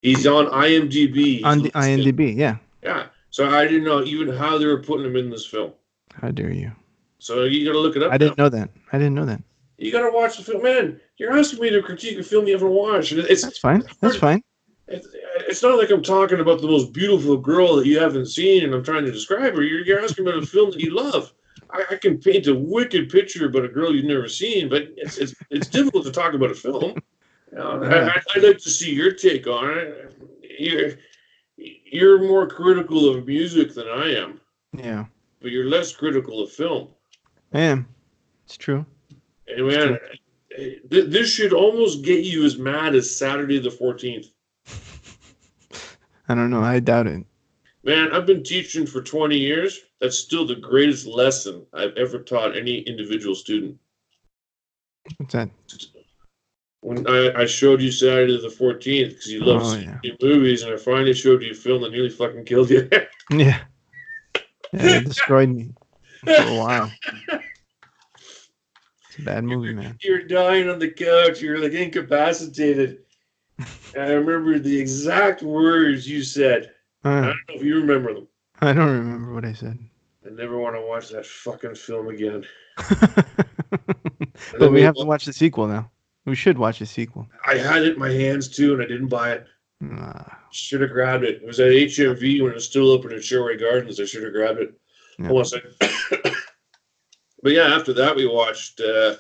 He's 0.03 0.27
on 0.27 0.47
IMDb. 0.47 1.45
On 1.45 1.63
the. 1.63 1.71
IMDb. 1.71 2.37
Yeah. 2.37 2.57
Yeah. 2.83 3.07
So 3.31 3.49
I 3.49 3.67
didn't 3.67 3.85
know 3.85 4.03
even 4.05 4.29
how 4.29 4.59
they 4.59 4.67
were 4.67 4.83
putting 4.83 5.07
him 5.07 5.17
in 5.17 5.31
this 5.31 5.47
film. 5.47 5.73
How 6.15 6.31
dare 6.31 6.53
you? 6.53 6.73
So 7.19 7.45
you 7.45 7.65
got 7.67 7.73
to 7.73 7.79
look 7.79 7.97
it 7.97 8.03
up. 8.03 8.13
I 8.13 8.19
didn't 8.19 8.39
know 8.39 8.49
that. 8.49 8.71
I 8.93 8.99
didn't 8.99 9.15
know 9.15 9.27
that. 9.27 9.43
You 9.77 9.93
got 9.93 10.03
to 10.03 10.11
watch 10.11 10.37
the 10.37 10.45
film, 10.45 10.63
man. 10.63 11.01
You're 11.19 11.37
asking 11.37 11.61
me 11.61 11.71
to 11.71 11.83
critique 11.83 12.19
a 12.19 12.23
film 12.23 12.47
you 12.47 12.55
haven't 12.55 12.71
watched. 12.71 13.13
It's 13.13 13.43
That's 13.43 13.59
fine. 13.59 13.85
That's 14.01 14.17
fine. 14.17 14.43
it's, 14.89 15.07
it's 15.47 15.63
not 15.63 15.79
like 15.79 15.91
I'm 15.91 16.03
talking 16.03 16.41
about 16.41 16.61
the 16.61 16.69
most 16.69 16.93
beautiful 16.93 17.37
girl 17.37 17.77
that 17.77 17.87
you 17.87 17.99
haven't 17.99 18.27
seen 18.27 18.65
and 18.65 18.75
I'm 18.75 18.85
trying 18.85 19.05
to 19.05 19.13
describe 19.13 19.55
her. 19.55 19.63
You're, 19.63 19.85
you're 19.85 20.01
asking 20.01 20.27
about 20.27 20.43
a 20.43 20.47
film 20.47 20.71
that 20.71 20.81
you 20.81 20.95
love. 20.95 21.33
I, 21.71 21.85
I 21.91 21.97
can 21.97 22.19
paint 22.19 22.47
a 22.47 22.55
wicked 22.55 23.09
picture 23.09 23.47
about 23.47 23.65
a 23.65 23.69
girl 23.69 23.95
you've 23.95 24.05
never 24.05 24.29
seen, 24.29 24.69
but 24.69 24.89
it's 24.97 25.19
it's, 25.19 25.35
it's 25.51 25.69
difficult 25.69 26.05
to 26.07 26.13
talk 26.13 26.35
about 26.35 26.51
a 26.51 26.55
film. 26.55 27.01
Um, 27.59 27.81
know, 27.81 27.89
I, 27.89 28.21
I'd 28.37 28.43
like 28.43 28.59
to 28.59 28.71
see 28.71 28.93
your 28.95 29.13
take 29.13 29.47
on 29.47 29.77
it. 29.79 30.15
You're 30.59 30.93
you're 31.57 32.23
more 32.23 32.47
critical 32.47 33.09
of 33.09 33.27
music 33.27 33.75
than 33.75 33.89
I 33.89 34.15
am, 34.15 34.41
Yeah. 34.77 35.07
but 35.41 35.51
you're 35.51 35.65
less 35.67 35.93
critical 35.93 36.41
of 36.43 36.53
film. 36.53 36.89
I 37.53 37.61
am. 37.61 37.89
It's 38.45 38.57
true. 38.57 38.87
And 39.49 39.67
man, 39.67 39.99
th- 40.57 40.81
this 41.11 41.31
should 41.33 41.53
almost 41.53 42.03
get 42.03 42.25
you 42.25 42.45
as 42.45 42.59
mad 42.59 42.95
as 42.95 43.15
Saturday 43.17 43.59
the 43.59 43.71
14th. 43.71 44.27
I 46.29 46.35
don't 46.35 46.51
know. 46.51 46.63
I 46.63 46.79
doubt 46.79 47.07
it. 47.07 47.25
Man, 47.83 48.13
I've 48.13 48.27
been 48.27 48.43
teaching 48.45 48.87
for 48.87 49.01
20 49.01 49.37
years. 49.37 49.81
That's 50.01 50.19
still 50.19 50.47
the 50.47 50.57
greatest 50.57 51.07
lesson 51.07 51.67
I've 51.73 51.97
ever 51.97 52.19
taught 52.19 52.57
any 52.57 52.81
individual 52.81 53.35
student. 53.35 53.79
What's 55.17 55.33
that? 55.33 55.49
When 56.81 57.07
I, 57.09 57.43
I 57.43 57.47
showed 57.47 57.83
you 57.83 57.91
Saturday 57.91 58.41
the 58.41 58.49
14th 58.49 59.09
because 59.09 59.27
you 59.27 59.41
love 59.41 59.63
Oh, 59.65 59.75
yeah. 59.75 59.99
movies, 60.23 60.63
and 60.63 60.73
I 60.73 60.77
finally 60.77 61.13
showed 61.15 61.43
you 61.43 61.51
a 61.51 61.55
film 61.55 61.83
that 61.83 61.91
nearly 61.91 62.09
fucking 62.11 62.45
killed 62.45 62.71
you. 62.71 62.89
Yeah. 63.31 63.61
Yeah, 64.73 64.97
it 64.97 65.05
destroyed 65.05 65.51
me 65.51 65.75
for 66.25 66.43
a 66.43 66.55
while. 66.55 66.91
It's 69.09 69.19
a 69.19 69.23
bad 69.23 69.45
movie, 69.45 69.75
man. 69.75 69.99
You're 70.01 70.23
dying 70.23 70.69
on 70.71 70.79
the 70.79 70.91
couch. 70.91 71.43
You're 71.43 71.59
like 71.59 71.73
incapacitated. 71.73 73.01
I 73.95 74.13
remember 74.13 74.59
the 74.59 74.79
exact 74.79 75.43
words 75.43 76.09
you 76.09 76.23
said. 76.23 76.73
I 77.05 77.09
Uh, 77.09 77.21
don't 77.21 77.37
know 77.49 77.55
if 77.57 77.63
you 77.63 77.77
remember 77.77 78.15
them. 78.15 78.29
I 78.61 78.73
don't 78.73 78.91
remember 78.99 79.35
what 79.35 79.45
I 79.45 79.53
said. 79.53 79.79
I 80.27 80.31
never 80.31 80.59
want 80.59 80.75
to 80.77 80.81
watch 80.83 81.11
that 81.11 81.27
fucking 81.27 81.75
film 81.75 82.09
again. 82.09 82.47
but 84.59 84.71
we 84.73 84.81
have 84.83 84.95
to 84.97 85.05
watch 85.05 85.25
the 85.27 85.33
sequel 85.33 85.67
now. 85.67 85.91
We 86.29 86.37
should 86.37 86.59
watch 86.59 86.79
the 86.79 86.87
sequel. 86.87 87.27
I 87.47 87.57
had 87.57 87.83
it 87.83 87.95
in 87.95 87.99
my 87.99 88.11
hands 88.11 88.49
too, 88.49 88.75
and 88.75 88.83
I 88.83 88.87
didn't 88.87 89.09
buy 89.09 89.33
it. 89.33 89.47
Uh, 89.83 90.25
Should 90.51 90.81
have 90.83 90.91
grabbed 90.91 91.25
it. 91.25 91.37
It 91.43 91.47
was 91.47 91.61
at 91.61 91.69
HMV 91.69 92.43
when 92.43 92.51
it 92.51 92.55
was 92.55 92.65
still 92.67 92.91
open 92.91 93.13
at 93.13 93.21
Sherway 93.23 93.57
Gardens. 93.59 94.01
I 94.01 94.05
should 94.05 94.25
have 94.25 94.33
grabbed 94.33 94.59
it. 94.61 94.75
Yeah. 95.19 95.29
Hold 95.29 95.39
on 95.39 95.43
a 95.43 95.45
second. 95.47 96.35
but 97.43 97.53
yeah, 97.53 97.75
after 97.75 97.93
that 97.95 98.15
we 98.17 98.27
watched 98.27 98.81
uh, 98.81 99.15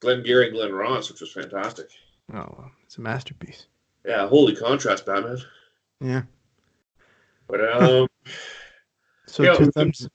Glenn 0.00 0.22
Gary, 0.22 0.50
Glen 0.50 0.72
Ross, 0.72 1.10
which 1.10 1.20
was 1.20 1.30
fantastic. 1.32 1.90
oh, 2.32 2.36
well, 2.36 2.70
it's 2.84 2.96
a 2.98 3.00
masterpiece. 3.02 3.66
Yeah, 4.06 4.26
holy 4.26 4.56
contrast, 4.56 5.04
Batman. 5.06 5.38
Yeah. 6.00 6.22
But 7.48 7.60
um, 7.82 8.08
So 9.26 9.42
Yeah, 9.42 9.54
two 9.54 9.70
thumbs, 9.70 10.08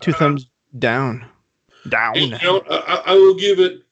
two 0.00 0.12
thumbs 0.12 0.48
down, 0.78 1.24
down. 1.88 2.14
you 2.14 2.30
know, 2.30 2.62
I, 2.70 3.02
I 3.06 3.14
will 3.14 3.34
give 3.34 3.58
it 3.58 3.82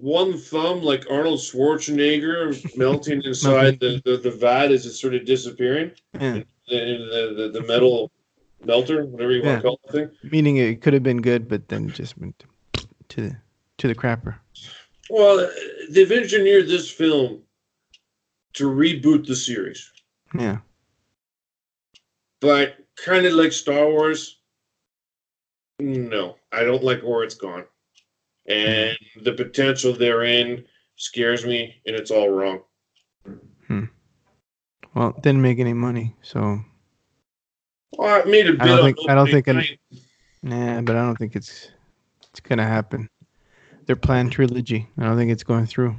one 0.00 0.38
thumb, 0.38 0.82
like 0.82 1.04
Arnold 1.10 1.40
Schwarzenegger 1.40 2.76
melting 2.76 3.22
inside 3.22 3.80
the, 3.80 4.00
the, 4.04 4.16
the 4.16 4.30
vat 4.30 4.70
as 4.70 4.86
it's 4.86 5.00
sort 5.00 5.14
of 5.14 5.24
disappearing. 5.24 5.92
Yeah. 6.14 6.40
The, 6.68 6.76
the, 6.76 7.34
the, 7.52 7.60
the 7.60 7.66
metal 7.66 8.10
melter, 8.64 9.04
whatever 9.04 9.32
you 9.32 9.42
want 9.42 9.58
to 9.58 9.62
call 9.62 9.80
the 9.86 9.92
thing. 9.92 10.10
Meaning 10.30 10.56
it 10.56 10.80
could 10.80 10.92
have 10.94 11.02
been 11.02 11.20
good, 11.20 11.48
but 11.48 11.68
then 11.68 11.88
just 11.88 12.16
went 12.18 12.44
to 13.08 13.20
the 13.20 13.36
to 13.78 13.88
the 13.88 13.94
crapper. 13.94 14.36
Well, 15.10 15.50
they've 15.90 16.10
engineered 16.12 16.68
this 16.68 16.90
film 16.90 17.42
to 18.54 18.70
reboot 18.70 19.26
the 19.26 19.34
series, 19.34 19.90
Yeah. 20.38 20.58
but 22.40 22.76
kind 22.96 23.26
of 23.26 23.32
like 23.32 23.52
Star 23.52 23.88
Wars. 23.90 24.38
No, 25.80 26.36
I 26.52 26.62
don't 26.62 26.84
like 26.84 27.02
where 27.02 27.24
it's 27.24 27.34
gone, 27.34 27.64
and 28.52 28.98
the 29.24 29.32
potential 29.32 29.92
therein 29.92 30.64
scares 30.96 31.44
me, 31.44 31.80
and 31.86 31.96
it's 31.96 32.10
all 32.10 32.28
wrong. 32.30 32.62
Well, 34.94 35.12
didn't 35.22 35.40
make 35.40 35.58
any 35.58 35.72
money, 35.72 36.14
so 36.22 36.60
Well, 37.96 38.20
it 38.20 38.26
made 38.28 38.46
a 38.46 38.52
bit. 38.52 38.60
I 38.62 38.66
don't 38.66 38.84
think- 38.94 39.10
I 39.10 39.14
don't 39.14 39.30
think 39.30 39.46
nah. 40.42 40.80
But 40.82 40.96
I 40.96 41.02
don't 41.02 41.16
think 41.16 41.34
it's 41.34 41.70
it's 42.28 42.40
gonna 42.40 42.66
happen. 42.66 43.08
Their 43.86 43.96
planned 43.96 44.32
trilogy. 44.32 44.86
I 44.98 45.04
don't 45.04 45.16
think 45.16 45.30
it's 45.32 45.42
going 45.44 45.66
through. 45.66 45.96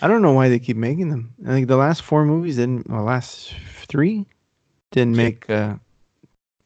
I 0.00 0.06
don't 0.08 0.22
know 0.22 0.32
why 0.32 0.48
they 0.48 0.58
keep 0.58 0.76
making 0.76 1.08
them. 1.10 1.34
I 1.44 1.48
think 1.48 1.66
the 1.68 1.76
last 1.76 2.02
four 2.02 2.24
movies 2.24 2.56
didn't. 2.56 2.88
Well, 2.88 3.02
last 3.02 3.52
three 3.88 4.26
didn't 4.92 5.16
make 5.16 5.50
uh 5.50 5.74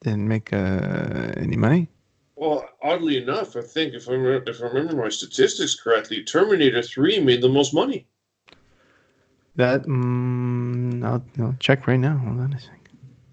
didn't 0.03 0.29
make 0.29 0.53
uh 0.53 1.33
any 1.37 1.57
money. 1.57 1.89
well, 2.37 2.68
oddly 2.89 3.19
enough, 3.19 3.57
I 3.57 3.61
think 3.61 3.95
if 3.95 4.09
I 4.09 4.13
remember, 4.13 4.51
if 4.51 4.63
I 4.63 4.67
remember 4.67 4.97
my 4.97 5.09
statistics 5.09 5.75
correctly, 5.75 6.23
Terminator 6.23 6.83
Three 6.83 7.21
made 7.21 7.43
the 7.43 7.49
most 7.49 7.75
money. 7.75 8.07
That 9.57 9.83
mm, 9.85 11.05
I'll, 11.05 11.25
I'll 11.41 11.57
check 11.59 11.87
right 11.87 11.99
now. 11.99 12.17
Hold 12.17 12.41
on 12.41 12.53
a 12.53 12.61
second. 12.61 12.79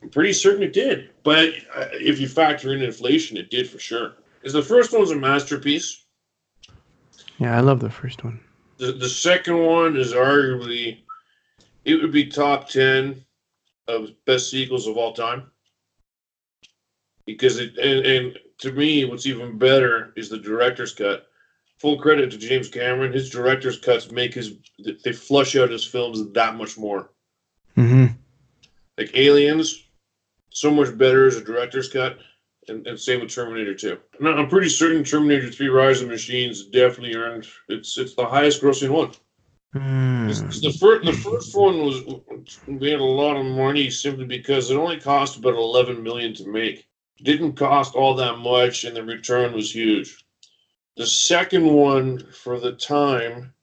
I'm 0.01 0.09
pretty 0.09 0.33
certain 0.33 0.63
it 0.63 0.73
did. 0.73 1.11
But 1.23 1.49
uh, 1.73 1.87
if 1.93 2.19
you 2.19 2.27
factor 2.27 2.73
in 2.73 2.81
inflation, 2.81 3.37
it 3.37 3.49
did 3.49 3.69
for 3.69 3.79
sure. 3.79 4.13
Because 4.39 4.53
the 4.53 4.61
first 4.61 4.91
one's 4.91 5.11
a 5.11 5.15
masterpiece. 5.15 6.05
Yeah, 7.37 7.55
I 7.55 7.61
love 7.61 7.79
the 7.79 7.89
first 7.89 8.23
one. 8.23 8.39
The 8.77 8.91
the 8.91 9.09
second 9.09 9.57
one 9.57 9.95
is 9.95 10.13
arguably 10.13 10.99
it 11.85 12.01
would 12.01 12.11
be 12.11 12.25
top 12.25 12.67
ten 12.69 13.23
of 13.87 14.09
best 14.25 14.49
sequels 14.49 14.87
of 14.87 14.97
all 14.97 15.13
time. 15.13 15.51
Because 17.25 17.59
it 17.59 17.77
and, 17.77 18.05
and 18.05 18.39
to 18.59 18.71
me, 18.71 19.05
what's 19.05 19.25
even 19.25 19.57
better 19.57 20.13
is 20.15 20.29
the 20.29 20.37
director's 20.37 20.93
cut. 20.93 21.27
Full 21.79 21.99
credit 21.99 22.31
to 22.31 22.37
James 22.37 22.69
Cameron. 22.69 23.11
His 23.11 23.29
director's 23.29 23.79
cuts 23.79 24.11
make 24.11 24.33
his 24.33 24.53
they 25.03 25.11
flush 25.11 25.55
out 25.55 25.69
his 25.71 25.85
films 25.85 26.31
that 26.33 26.55
much 26.55 26.77
more. 26.77 27.11
Mm-hmm. 27.75 28.13
Like 28.97 29.11
Aliens, 29.15 29.83
so 30.51 30.71
much 30.71 30.97
better 30.97 31.27
as 31.27 31.35
a 31.35 31.43
director's 31.43 31.91
cut, 31.91 32.17
and, 32.69 32.87
and 32.87 32.97
same 32.97 33.19
with 33.19 33.29
Terminator 33.33 33.75
2. 33.75 33.97
No, 34.21 34.31
I'm 34.33 34.47
pretty 34.47 34.69
certain 34.69 35.03
Terminator 35.03 35.51
3: 35.51 35.67
Rise 35.67 36.01
of 36.01 36.07
Machines 36.07 36.67
definitely 36.67 37.15
earned 37.15 37.45
it's 37.67 37.97
it's 37.97 38.15
the 38.15 38.25
highest 38.25 38.61
grossing 38.61 38.89
one. 38.89 39.11
It's- 40.29 40.41
it's 40.41 40.61
the 40.61 40.71
first 40.71 41.05
the 41.05 41.11
first 41.11 41.55
one 41.55 41.83
was 41.83 42.03
we 42.67 42.89
had 42.89 43.01
a 43.01 43.03
lot 43.03 43.35
of 43.35 43.45
money 43.45 43.89
simply 43.89 44.25
because 44.25 44.71
it 44.71 44.77
only 44.77 44.99
cost 44.99 45.37
about 45.37 45.55
11 45.55 46.01
million 46.01 46.33
to 46.35 46.47
make. 46.47 46.87
Didn't 47.23 47.53
cost 47.53 47.95
all 47.95 48.13
that 48.15 48.37
much, 48.39 48.83
and 48.83 48.95
the 48.95 49.03
return 49.03 49.53
was 49.53 49.73
huge. 49.73 50.23
The 50.97 51.07
second 51.07 51.65
one 51.65 52.19
for 52.31 52.59
the 52.59 52.73
time. 52.73 53.53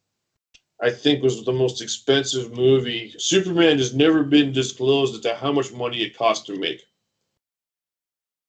I 0.80 0.90
think 0.90 1.22
was 1.22 1.44
the 1.44 1.52
most 1.52 1.80
expensive 1.80 2.52
movie. 2.52 3.14
Superman 3.16 3.78
has 3.78 3.94
never 3.94 4.24
been 4.24 4.50
disclosed 4.52 5.14
as 5.14 5.20
to 5.20 5.34
how 5.34 5.52
much 5.52 5.72
money 5.72 6.02
it 6.02 6.16
cost 6.16 6.46
to 6.46 6.56
make. 6.56 6.82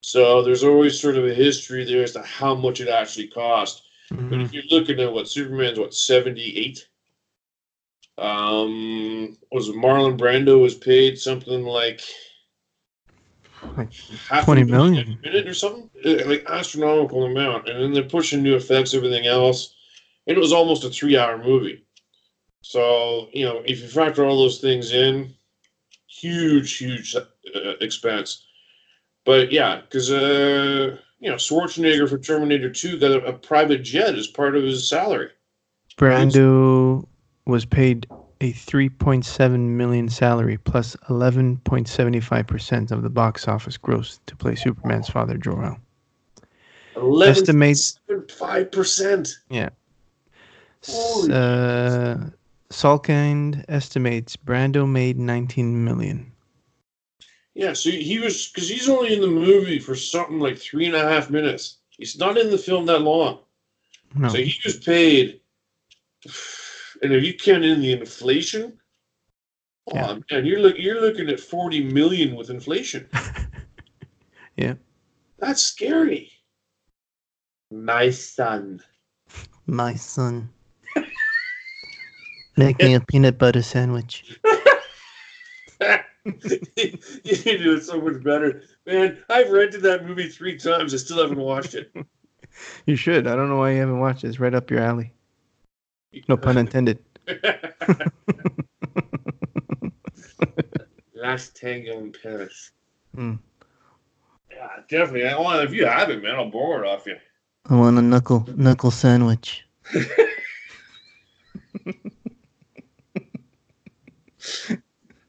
So 0.02 0.42
there's 0.42 0.64
always 0.64 1.00
sort 1.00 1.16
of 1.16 1.28
a 1.28 1.34
history 1.34 1.86
there 1.86 2.02
as 2.02 2.14
to 2.14 2.24
how 2.24 2.56
much 2.56 2.82
it 2.82 2.90
actually 2.90 3.28
cost. 3.28 3.84
But 4.10 4.18
Mhm. 4.20 4.46
if 4.46 4.54
you're 4.54 4.64
looking 4.72 5.00
at 5.00 5.14
what 5.14 5.28
Superman's 5.30 5.78
what 5.80 5.94
78, 5.94 6.88
um, 8.18 9.38
was 9.52 9.70
Marlon 9.70 10.18
Brando 10.18 10.60
was 10.60 10.76
paid 10.76 11.20
something 11.20 11.64
like 11.64 12.02
Like 13.78 13.94
half 14.30 14.46
20 14.46 14.64
million 14.66 15.20
a 15.24 15.26
minute 15.26 15.48
or 15.48 15.54
something, 15.54 15.90
Uh, 16.06 16.26
like 16.28 16.46
astronomical 16.48 17.26
amount, 17.26 17.68
and 17.70 17.82
then 17.82 17.94
they're 17.94 18.04
pushing 18.04 18.44
new 18.44 18.56
effects, 18.56 18.94
everything 18.94 19.26
else, 19.26 19.74
and 20.28 20.38
it 20.38 20.40
was 20.40 20.54
almost 20.54 20.84
a 20.84 20.90
three-hour 20.90 21.44
movie. 21.44 21.84
So 22.62 23.30
you 23.34 23.46
know, 23.46 23.62
if 23.66 23.82
you 23.82 23.88
factor 23.88 24.26
all 24.26 24.38
those 24.38 24.60
things 24.60 24.92
in, 24.92 25.34
huge, 26.08 26.78
huge 26.78 27.16
uh, 27.16 27.74
expense. 27.82 28.46
But 29.26 29.52
yeah, 29.52 29.82
because 29.82 30.12
uh, 30.12 30.98
you 31.20 31.30
know 31.30 31.36
Schwarzenegger 31.36 32.10
for 32.10 32.18
Terminator 32.18 32.70
Two 32.70 33.00
got 33.00 33.12
a, 33.12 33.26
a 33.26 33.34
private 33.34 33.84
jet 33.84 34.16
as 34.16 34.28
part 34.28 34.56
of 34.56 34.64
his 34.64 34.88
salary. 34.88 35.30
Brando 35.98 37.06
was 37.46 37.66
paid 37.66 38.08
a 38.44 38.52
3.7 38.52 39.58
million 39.70 40.10
salary 40.10 40.58
plus 40.58 40.96
11.75% 41.10 42.92
of 42.92 43.02
the 43.02 43.10
box 43.10 43.48
office 43.48 43.78
gross 43.78 44.20
to 44.26 44.36
play 44.36 44.54
Superman's 44.54 45.08
father, 45.08 45.38
Jor-El. 45.38 45.80
Estimate- 47.30 48.32
five 48.32 48.72
percent. 48.72 49.40
S- 50.84 50.94
Holy 50.94 51.32
Uh, 51.34 52.18
Salkind 52.70 53.64
estimates 53.70 54.36
Brando 54.36 54.88
made 54.88 55.18
19 55.18 55.84
million. 55.84 56.30
Yeah, 57.56 57.74
so 57.74 57.90
he 57.92 58.20
was 58.20 58.50
because 58.50 58.68
he's 58.68 58.90
only 58.90 59.14
in 59.14 59.22
the 59.22 59.28
movie 59.28 59.80
for 59.80 59.96
something 59.96 60.40
like 60.40 60.58
three 60.58 60.86
and 60.88 60.96
a 60.96 61.08
half 61.08 61.30
minutes. 61.30 61.78
He's 61.92 62.18
not 62.18 62.38
in 62.38 62.50
the 62.52 62.58
film 62.58 62.86
that 62.88 63.00
long. 63.02 63.40
No. 64.16 64.28
So 64.30 64.38
he 64.38 64.60
was 64.66 64.78
paid, 64.78 65.40
and 67.04 67.14
if 67.14 67.24
you 67.24 67.34
count 67.36 67.64
in 67.64 67.82
the 67.82 67.92
inflation, 67.92 68.80
Yeah. 69.94 70.08
oh 70.12 70.24
man, 70.32 70.46
you're 70.46 70.60
look 70.60 70.78
you're 70.80 71.02
looking 71.02 71.30
at 71.30 71.40
forty 71.40 71.84
million 71.84 72.36
with 72.36 72.50
inflation. 72.50 73.08
Yeah. 74.56 74.76
that's 75.40 75.64
scary. 75.64 76.32
My 77.72 78.12
son. 78.12 78.82
My 79.66 79.96
son. 79.96 80.50
Make 82.58 82.78
me 82.80 82.94
a 82.94 83.02
peanut 83.02 83.40
butter 83.40 83.64
sandwich. 83.64 84.38
you 86.24 86.32
do 86.36 87.76
it 87.76 87.84
so 87.84 88.00
much 88.00 88.22
better, 88.22 88.62
man. 88.86 89.18
I've 89.28 89.50
rented 89.50 89.82
that 89.82 90.06
movie 90.06 90.30
three 90.30 90.56
times. 90.56 90.94
I 90.94 90.98
still 90.98 91.20
haven't 91.20 91.40
watched 91.40 91.74
it. 91.74 91.92
You 92.86 92.96
should. 92.96 93.26
I 93.26 93.36
don't 93.36 93.50
know 93.50 93.58
why 93.58 93.72
you 93.72 93.80
haven't 93.80 94.00
watched 94.00 94.24
it. 94.24 94.28
It's 94.28 94.40
right 94.40 94.54
up 94.54 94.70
your 94.70 94.82
alley. 94.82 95.14
No 96.28 96.38
pun 96.38 96.58
intended. 96.58 97.00
Last 101.16 101.56
Tango 101.56 102.00
in 102.00 102.12
Paris. 102.12 102.72
Hmm. 103.16 103.36
Yeah, 104.52 104.68
definitely. 104.90 105.28
I 105.28 105.40
want 105.40 105.64
if 105.64 105.74
you 105.74 105.86
have 105.86 106.10
it, 106.10 106.22
man, 106.22 106.36
I'll 106.36 106.50
borrow 106.50 106.84
it 106.84 106.88
off 106.88 107.06
you. 107.06 107.16
I 107.70 107.76
want 107.76 107.98
a 107.98 108.02
knuckle 108.02 108.46
knuckle 108.56 108.92
sandwich. 108.92 109.66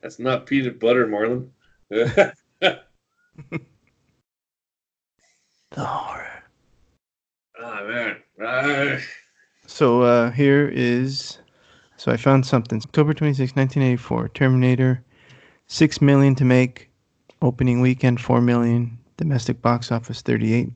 That's 0.03 0.19
not 0.19 0.47
peanut 0.47 0.81
butter, 0.81 1.07
Marlon. 1.07 1.51
The 5.75 5.85
horror. 5.85 6.45
oh 7.59 7.89
man. 7.89 8.17
Uh, 8.41 9.01
So 9.75 10.03
uh, 10.03 10.31
here 10.31 10.69
is. 10.69 11.39
So 11.97 12.13
I 12.13 12.17
found 12.17 12.47
something. 12.47 12.81
October 12.81 13.13
26, 13.13 13.57
1984. 13.57 14.29
Terminator, 14.29 15.03
6 15.67 16.01
million 16.01 16.37
to 16.37 16.45
make. 16.45 16.91
Opening 17.43 17.81
weekend, 17.81 18.21
4 18.21 18.41
million. 18.41 18.97
Domestic 19.17 19.61
box 19.61 19.91
office, 19.91 20.23
38. 20.23 20.71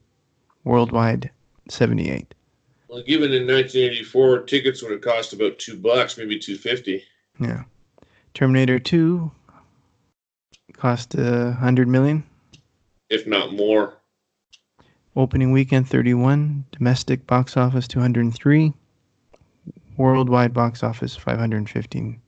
Worldwide, 0.65 1.31
78. 1.69 2.35
well, 2.89 3.05
given 3.05 3.33
in 3.33 3.47
1984, 3.47 4.41
tickets 4.41 4.83
would 4.83 4.91
have 4.91 5.01
cost 5.01 5.33
about 5.33 5.61
two 5.61 5.77
bucks, 5.77 6.19
maybe 6.19 6.37
two 6.37 6.57
fifty. 6.57 7.05
Yeah. 7.39 7.63
Terminator 8.35 8.81
2 8.81 9.31
cost 10.73 11.15
uh, 11.15 11.51
100 11.51 11.87
million. 11.87 12.25
if 13.11 13.29
not 13.29 13.53
more. 13.53 13.95
Opening 15.15 15.53
weekend 15.53 15.89
31, 15.89 16.65
domestic 16.73 17.27
box 17.29 17.57
office 17.57 17.87
203, 17.89 18.73
worldwide 19.99 20.55
box 20.55 20.83
office 20.83 21.15
515. 21.17 22.21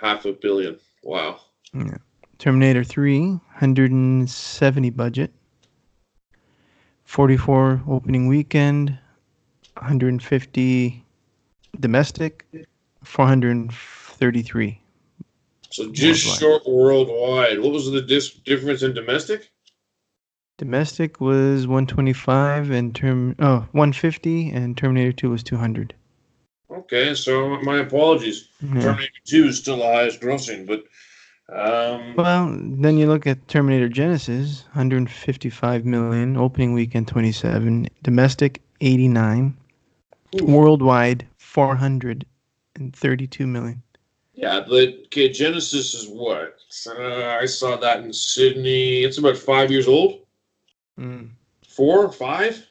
Half 0.00 0.24
a 0.26 0.32
billion. 0.32 0.78
Wow. 1.02 1.40
Yeah. 1.74 1.96
Terminator 2.38 2.84
3, 2.84 3.20
170 3.30 4.90
budget. 4.90 5.32
44 7.04 7.82
opening 7.88 8.28
weekend, 8.28 8.90
150 9.74 11.04
domestic, 11.80 12.44
433. 13.02 14.80
So 15.70 15.90
just 15.90 16.26
Worldwide. 16.26 16.40
short 16.40 16.66
worldwide. 16.66 17.60
What 17.60 17.72
was 17.72 17.90
the 17.90 18.02
dis- 18.02 18.34
difference 18.34 18.82
in 18.82 18.94
domestic? 18.94 19.50
Domestic 20.58 21.20
was 21.20 21.66
125 21.66 22.70
and 22.70 22.94
term 22.94 23.34
oh 23.38 23.66
150 23.72 24.50
and 24.50 24.76
Terminator 24.76 25.12
2 25.12 25.30
was 25.30 25.42
200. 25.42 25.94
Okay, 26.70 27.14
so 27.14 27.58
my 27.62 27.78
apologies. 27.78 28.48
Yeah. 28.60 28.82
Terminator 28.82 29.12
2 29.24 29.46
is 29.46 29.56
still 29.58 29.78
the 29.78 29.84
highest 29.84 30.20
grossing, 30.20 30.66
but 30.66 30.84
um, 31.50 32.14
Well, 32.14 32.54
then 32.60 32.98
you 32.98 33.06
look 33.06 33.26
at 33.26 33.48
Terminator 33.48 33.88
Genisys, 33.88 34.64
155 34.66 35.86
million, 35.86 36.36
opening 36.36 36.74
weekend 36.74 37.08
27, 37.08 37.88
domestic 38.02 38.60
89, 38.82 39.56
Oof. 40.34 40.42
worldwide 40.42 41.26
432 41.38 43.46
million. 43.46 43.82
yeah, 44.34 44.60
but 44.60 44.88
okay, 45.06 45.30
Genisys 45.30 45.94
is 45.94 46.06
what? 46.06 46.58
Uh, 46.86 47.38
I 47.40 47.46
saw 47.46 47.78
that 47.78 48.00
in 48.04 48.12
Sydney. 48.12 49.04
It's 49.04 49.16
about 49.16 49.38
five 49.38 49.70
years 49.70 49.88
old. 49.88 50.20
Mm. 51.00 51.30
Four, 51.66 52.12
five? 52.12 52.62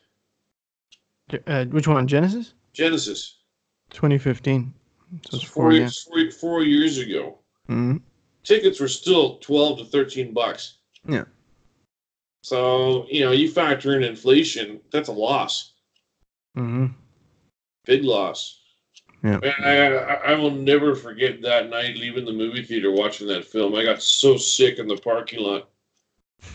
Uh, 1.48 1.66
which 1.66 1.88
one? 1.88 2.08
Genisys? 2.08 2.54
Genisys. 2.76 3.32
2015. 3.91 4.73
So 5.30 5.38
it's 5.38 5.43
four, 5.43 5.63
four, 5.63 5.71
years, 5.73 6.04
four, 6.04 6.32
four 6.32 6.63
years 6.63 6.97
ago. 6.97 7.39
Mhm. 7.69 8.02
Tickets 8.43 8.80
were 8.80 8.88
still 8.88 9.38
12 9.39 9.80
to 9.80 9.86
13 9.86 10.34
bucks. 10.34 10.78
Yeah. 11.08 11.26
So, 12.41 13.06
you 13.10 13.21
know, 13.26 13.32
you 13.32 13.52
factor 13.52 13.95
in 13.95 14.04
inflation, 14.04 14.80
that's 14.91 15.10
a 15.10 15.13
loss. 15.13 15.73
Mm-hmm. 16.58 16.88
Big 17.86 18.04
loss. 18.04 18.62
Yeah. 19.23 19.39
I, 19.43 19.71
I, 19.71 20.13
I 20.32 20.34
will 20.36 20.52
never 20.52 20.95
forget 20.95 21.41
that 21.41 21.69
night 21.69 21.97
leaving 21.97 22.26
the 22.26 22.32
movie 22.32 22.63
theater 22.63 22.91
watching 22.91 23.28
that 23.28 23.45
film. 23.45 23.76
I 23.76 23.84
got 23.84 24.02
so 24.02 24.38
sick 24.38 24.80
in 24.80 24.88
the 24.88 24.97
parking 24.97 25.39
lot. 25.39 25.69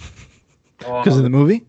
Because 0.79 1.17
of 1.17 1.23
the 1.23 1.31
movie? 1.31 1.65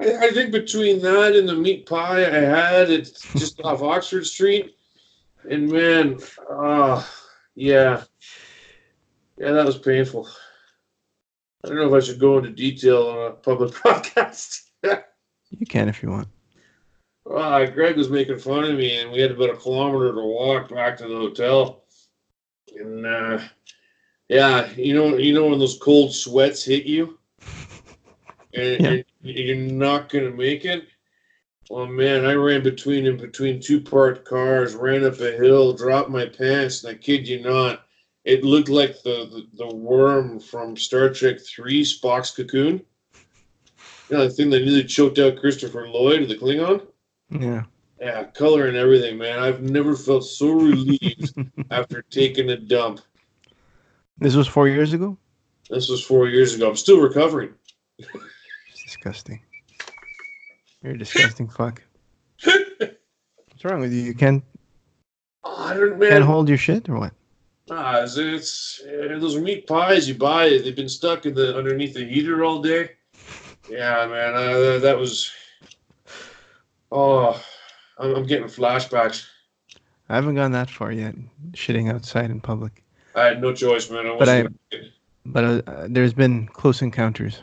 I, 0.00 0.28
I 0.28 0.30
think 0.30 0.50
between 0.52 1.00
that 1.02 1.36
and 1.36 1.48
the 1.48 1.54
meat 1.54 1.86
pie 1.86 2.24
I 2.26 2.40
had, 2.40 2.90
it's 2.90 3.20
just 3.34 3.60
off 3.64 3.82
Oxford 3.82 4.26
Street. 4.26 4.74
And 5.48 5.70
man, 5.70 6.18
uh, 6.50 7.04
yeah. 7.54 8.02
Yeah, 9.38 9.52
that 9.52 9.66
was 9.66 9.78
painful. 9.78 10.28
I 11.64 11.68
don't 11.68 11.76
know 11.76 11.94
if 11.94 12.02
I 12.02 12.06
should 12.06 12.20
go 12.20 12.38
into 12.38 12.50
detail 12.50 13.08
on 13.08 13.26
a 13.26 13.34
public 13.34 13.72
podcast. 13.74 14.62
You 14.82 15.66
can 15.66 15.88
if 15.88 16.02
you 16.02 16.10
want. 16.10 16.28
Uh, 17.30 17.66
Greg 17.66 17.96
was 17.96 18.10
making 18.10 18.38
fun 18.38 18.64
of 18.64 18.76
me, 18.76 18.98
and 18.98 19.12
we 19.12 19.20
had 19.20 19.30
about 19.30 19.50
a 19.50 19.56
kilometer 19.56 20.12
to 20.12 20.20
walk 20.20 20.68
back 20.70 20.96
to 20.98 21.06
the 21.06 21.14
hotel. 21.14 21.84
And 22.76 23.06
uh, 23.06 23.40
yeah, 24.28 24.70
you 24.72 24.94
know, 24.94 25.16
you 25.16 25.34
know 25.34 25.48
when 25.48 25.58
those 25.58 25.78
cold 25.78 26.14
sweats 26.14 26.64
hit 26.64 26.86
you, 26.86 27.18
and, 28.54 28.80
Yeah. 28.80 28.90
and 28.90 29.04
you're 29.22 29.56
not 29.56 30.08
gonna 30.08 30.30
make 30.30 30.64
it. 30.64 30.84
Oh 31.70 31.86
man, 31.86 32.24
I 32.24 32.34
ran 32.34 32.62
between 32.62 33.06
and 33.06 33.18
between 33.18 33.60
two 33.60 33.80
parked 33.80 34.24
cars, 34.26 34.74
ran 34.74 35.04
up 35.04 35.20
a 35.20 35.32
hill, 35.32 35.72
dropped 35.72 36.10
my 36.10 36.26
pants, 36.26 36.82
and 36.82 36.94
I 36.94 36.98
kid 36.98 37.28
you 37.28 37.40
not, 37.42 37.86
it 38.24 38.42
looked 38.44 38.68
like 38.68 39.02
the 39.02 39.46
the, 39.56 39.64
the 39.64 39.74
worm 39.74 40.40
from 40.40 40.76
Star 40.76 41.10
Trek 41.10 41.38
Three, 41.40 41.82
Spock's 41.84 42.32
cocoon. 42.32 42.82
You 44.08 44.16
know, 44.16 44.24
the 44.24 44.30
thing 44.30 44.50
that 44.50 44.64
nearly 44.64 44.82
choked 44.84 45.18
out 45.20 45.38
Christopher 45.38 45.88
Lloyd, 45.88 46.28
the 46.28 46.36
Klingon. 46.36 46.86
Yeah. 47.30 47.62
Yeah, 48.00 48.24
color 48.24 48.66
and 48.66 48.76
everything, 48.76 49.18
man. 49.18 49.38
I've 49.38 49.60
never 49.62 49.94
felt 49.94 50.24
so 50.24 50.50
relieved 50.52 51.34
after 51.70 52.02
taking 52.10 52.48
a 52.50 52.56
dump. 52.56 53.00
This 54.18 54.34
was 54.34 54.48
four 54.48 54.68
years 54.68 54.92
ago? 54.94 55.16
This 55.68 55.88
was 55.88 56.02
four 56.04 56.26
years 56.26 56.54
ago. 56.54 56.70
I'm 56.70 56.76
still 56.76 57.00
recovering. 57.00 57.50
Disgusting. 58.90 59.38
You're 60.82 60.94
a 60.94 60.98
disgusting 60.98 61.46
fuck. 61.58 61.80
What's 62.42 63.64
wrong 63.64 63.78
with 63.78 63.92
you? 63.92 64.00
You 64.00 64.14
can't 64.14 64.42
I 65.44 65.74
don't, 65.74 66.00
can't 66.00 66.24
hold 66.24 66.48
your 66.48 66.58
shit 66.58 66.88
or 66.88 66.98
what? 66.98 67.12
Ah, 67.70 68.00
it's, 68.02 68.16
it's 68.16 68.82
uh, 68.84 69.16
those 69.20 69.38
meat 69.38 69.68
pies 69.68 70.08
you 70.08 70.16
buy. 70.16 70.48
They've 70.48 70.74
been 70.74 70.88
stuck 70.88 71.24
in 71.24 71.34
the 71.34 71.56
underneath 71.56 71.94
the 71.94 72.04
heater 72.04 72.42
all 72.44 72.60
day. 72.60 72.90
Yeah, 73.68 74.08
man. 74.08 74.34
Uh, 74.34 74.78
that 74.80 74.98
was. 74.98 75.30
Oh, 76.90 77.40
I'm, 77.96 78.16
I'm 78.16 78.26
getting 78.26 78.48
flashbacks. 78.48 79.24
I 80.08 80.16
haven't 80.16 80.34
gone 80.34 80.50
that 80.50 80.68
far 80.68 80.90
yet, 80.90 81.14
shitting 81.52 81.92
outside 81.94 82.32
in 82.32 82.40
public. 82.40 82.82
I 83.14 83.26
had 83.26 83.40
no 83.40 83.54
choice, 83.54 83.88
man. 83.88 84.04
I 84.08 84.16
But 84.18 84.28
I- 84.28 84.46
But 85.24 85.44
uh, 85.44 85.62
uh, 85.68 85.86
there's 85.88 86.12
been 86.12 86.48
close 86.48 86.82
encounters 86.82 87.42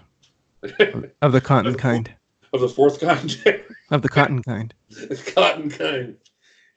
of 1.22 1.32
the 1.32 1.42
cotton 1.42 1.76
kind. 1.76 2.12
of 2.54 2.62
the 2.62 2.70
fourth 2.70 3.00
kind, 3.00 3.38
Of 3.92 4.02
the 4.02 4.10
cotton 4.18 4.42
kind. 4.44 4.74
the 4.90 5.32
cotton 5.36 5.70
kind. 5.70 6.18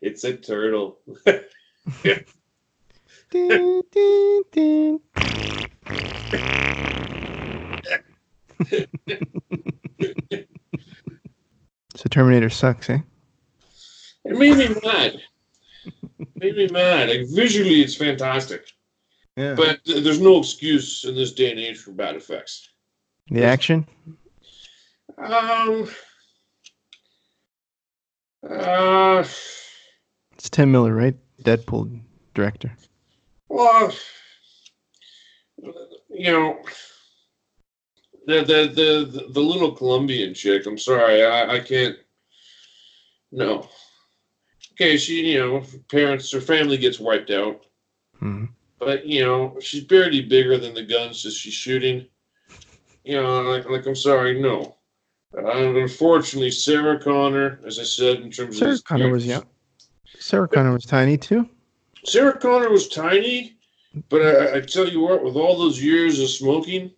It's 0.02 0.24
a 0.24 0.34
turtle. 0.36 0.98
Ding. 3.30 5.00
so 11.96 12.08
Terminator 12.10 12.50
sucks, 12.50 12.90
eh? 12.90 12.98
It 14.24 14.36
made 14.38 14.56
me 14.56 14.68
mad. 14.84 15.20
made 16.36 16.56
me 16.56 16.68
mad. 16.68 17.08
Like 17.08 17.26
visually, 17.28 17.80
it's 17.82 17.94
fantastic, 17.96 18.66
Yeah. 19.36 19.54
but 19.54 19.84
th- 19.84 20.04
there's 20.04 20.20
no 20.20 20.38
excuse 20.38 21.04
in 21.04 21.14
this 21.14 21.32
day 21.32 21.50
and 21.50 21.60
age 21.60 21.78
for 21.78 21.92
bad 21.92 22.16
effects. 22.16 22.68
The 23.30 23.44
action? 23.44 23.86
Um. 25.18 25.88
Uh. 28.48 29.24
It's 30.34 30.50
Tim 30.50 30.72
Miller, 30.72 30.94
right? 30.94 31.16
Deadpool 31.42 32.00
director. 32.34 32.72
Well, 33.48 33.92
you 36.10 36.32
know, 36.32 36.58
the 38.26 38.42
the 38.42 38.72
the 38.74 39.26
the 39.30 39.40
little 39.40 39.72
Colombian 39.72 40.34
chick. 40.34 40.66
I'm 40.66 40.78
sorry, 40.78 41.24
I, 41.24 41.56
I 41.56 41.60
can't. 41.60 41.96
No. 43.32 43.68
Okay, 44.72 44.96
she 44.96 45.32
you 45.32 45.38
know 45.38 45.62
parents 45.90 46.32
her 46.32 46.40
family 46.40 46.78
gets 46.78 46.98
wiped 46.98 47.30
out, 47.30 47.66
hmm 48.18 48.46
but 48.78 49.04
you 49.06 49.22
know 49.22 49.58
she's 49.60 49.84
barely 49.84 50.22
bigger 50.22 50.56
than 50.56 50.72
the 50.72 50.82
guns 50.82 51.22
that 51.22 51.32
she's 51.32 51.52
shooting. 51.52 52.06
You 53.04 53.16
know, 53.16 53.42
like 53.42 53.68
like 53.68 53.86
I'm 53.86 53.96
sorry, 53.96 54.40
no. 54.40 54.76
Uh, 55.36 55.74
unfortunately, 55.76 56.50
Sarah 56.50 56.98
Connor, 56.98 57.60
as 57.64 57.78
I 57.78 57.84
said, 57.84 58.16
in 58.20 58.30
terms 58.30 58.58
Sarah 58.58 58.72
of 58.72 58.84
Connor 58.84 59.08
was 59.10 59.26
young. 59.26 59.44
Sarah 60.18 60.48
Connor 60.48 60.72
was 60.72 60.84
tiny 60.84 61.16
too. 61.16 61.48
Sarah 62.04 62.36
Connor 62.38 62.70
was 62.70 62.88
tiny, 62.88 63.56
but 64.08 64.22
I, 64.22 64.56
I 64.56 64.60
tell 64.60 64.88
you 64.88 65.00
what, 65.00 65.22
with 65.22 65.36
all 65.36 65.56
those 65.56 65.82
years 65.82 66.18
of 66.20 66.28
smoking, 66.28 66.90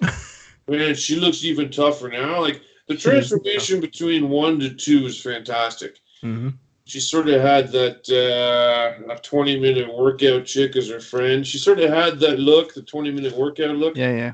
man, 0.68 0.94
she 0.94 1.16
looks 1.16 1.44
even 1.44 1.70
tougher 1.70 2.08
now. 2.08 2.40
Like 2.40 2.62
the 2.88 2.96
transformation 2.96 3.80
between 3.80 4.28
one 4.28 4.58
to 4.60 4.70
two 4.74 5.06
is 5.06 5.20
fantastic. 5.20 5.98
hmm 6.22 6.50
She 6.86 7.00
sort 7.00 7.28
of 7.28 7.40
had 7.40 7.68
that 7.72 8.08
uh, 8.10 9.12
a 9.12 9.18
twenty 9.18 9.58
minute 9.60 9.92
workout 9.94 10.46
chick 10.46 10.74
as 10.76 10.88
her 10.88 11.00
friend. 11.00 11.46
She 11.46 11.58
sort 11.58 11.80
of 11.80 11.90
had 11.90 12.18
that 12.20 12.38
look, 12.38 12.74
the 12.74 12.82
twenty 12.82 13.10
minute 13.10 13.36
workout 13.36 13.76
look, 13.76 13.96
Yeah, 13.96 14.16
yeah. 14.16 14.32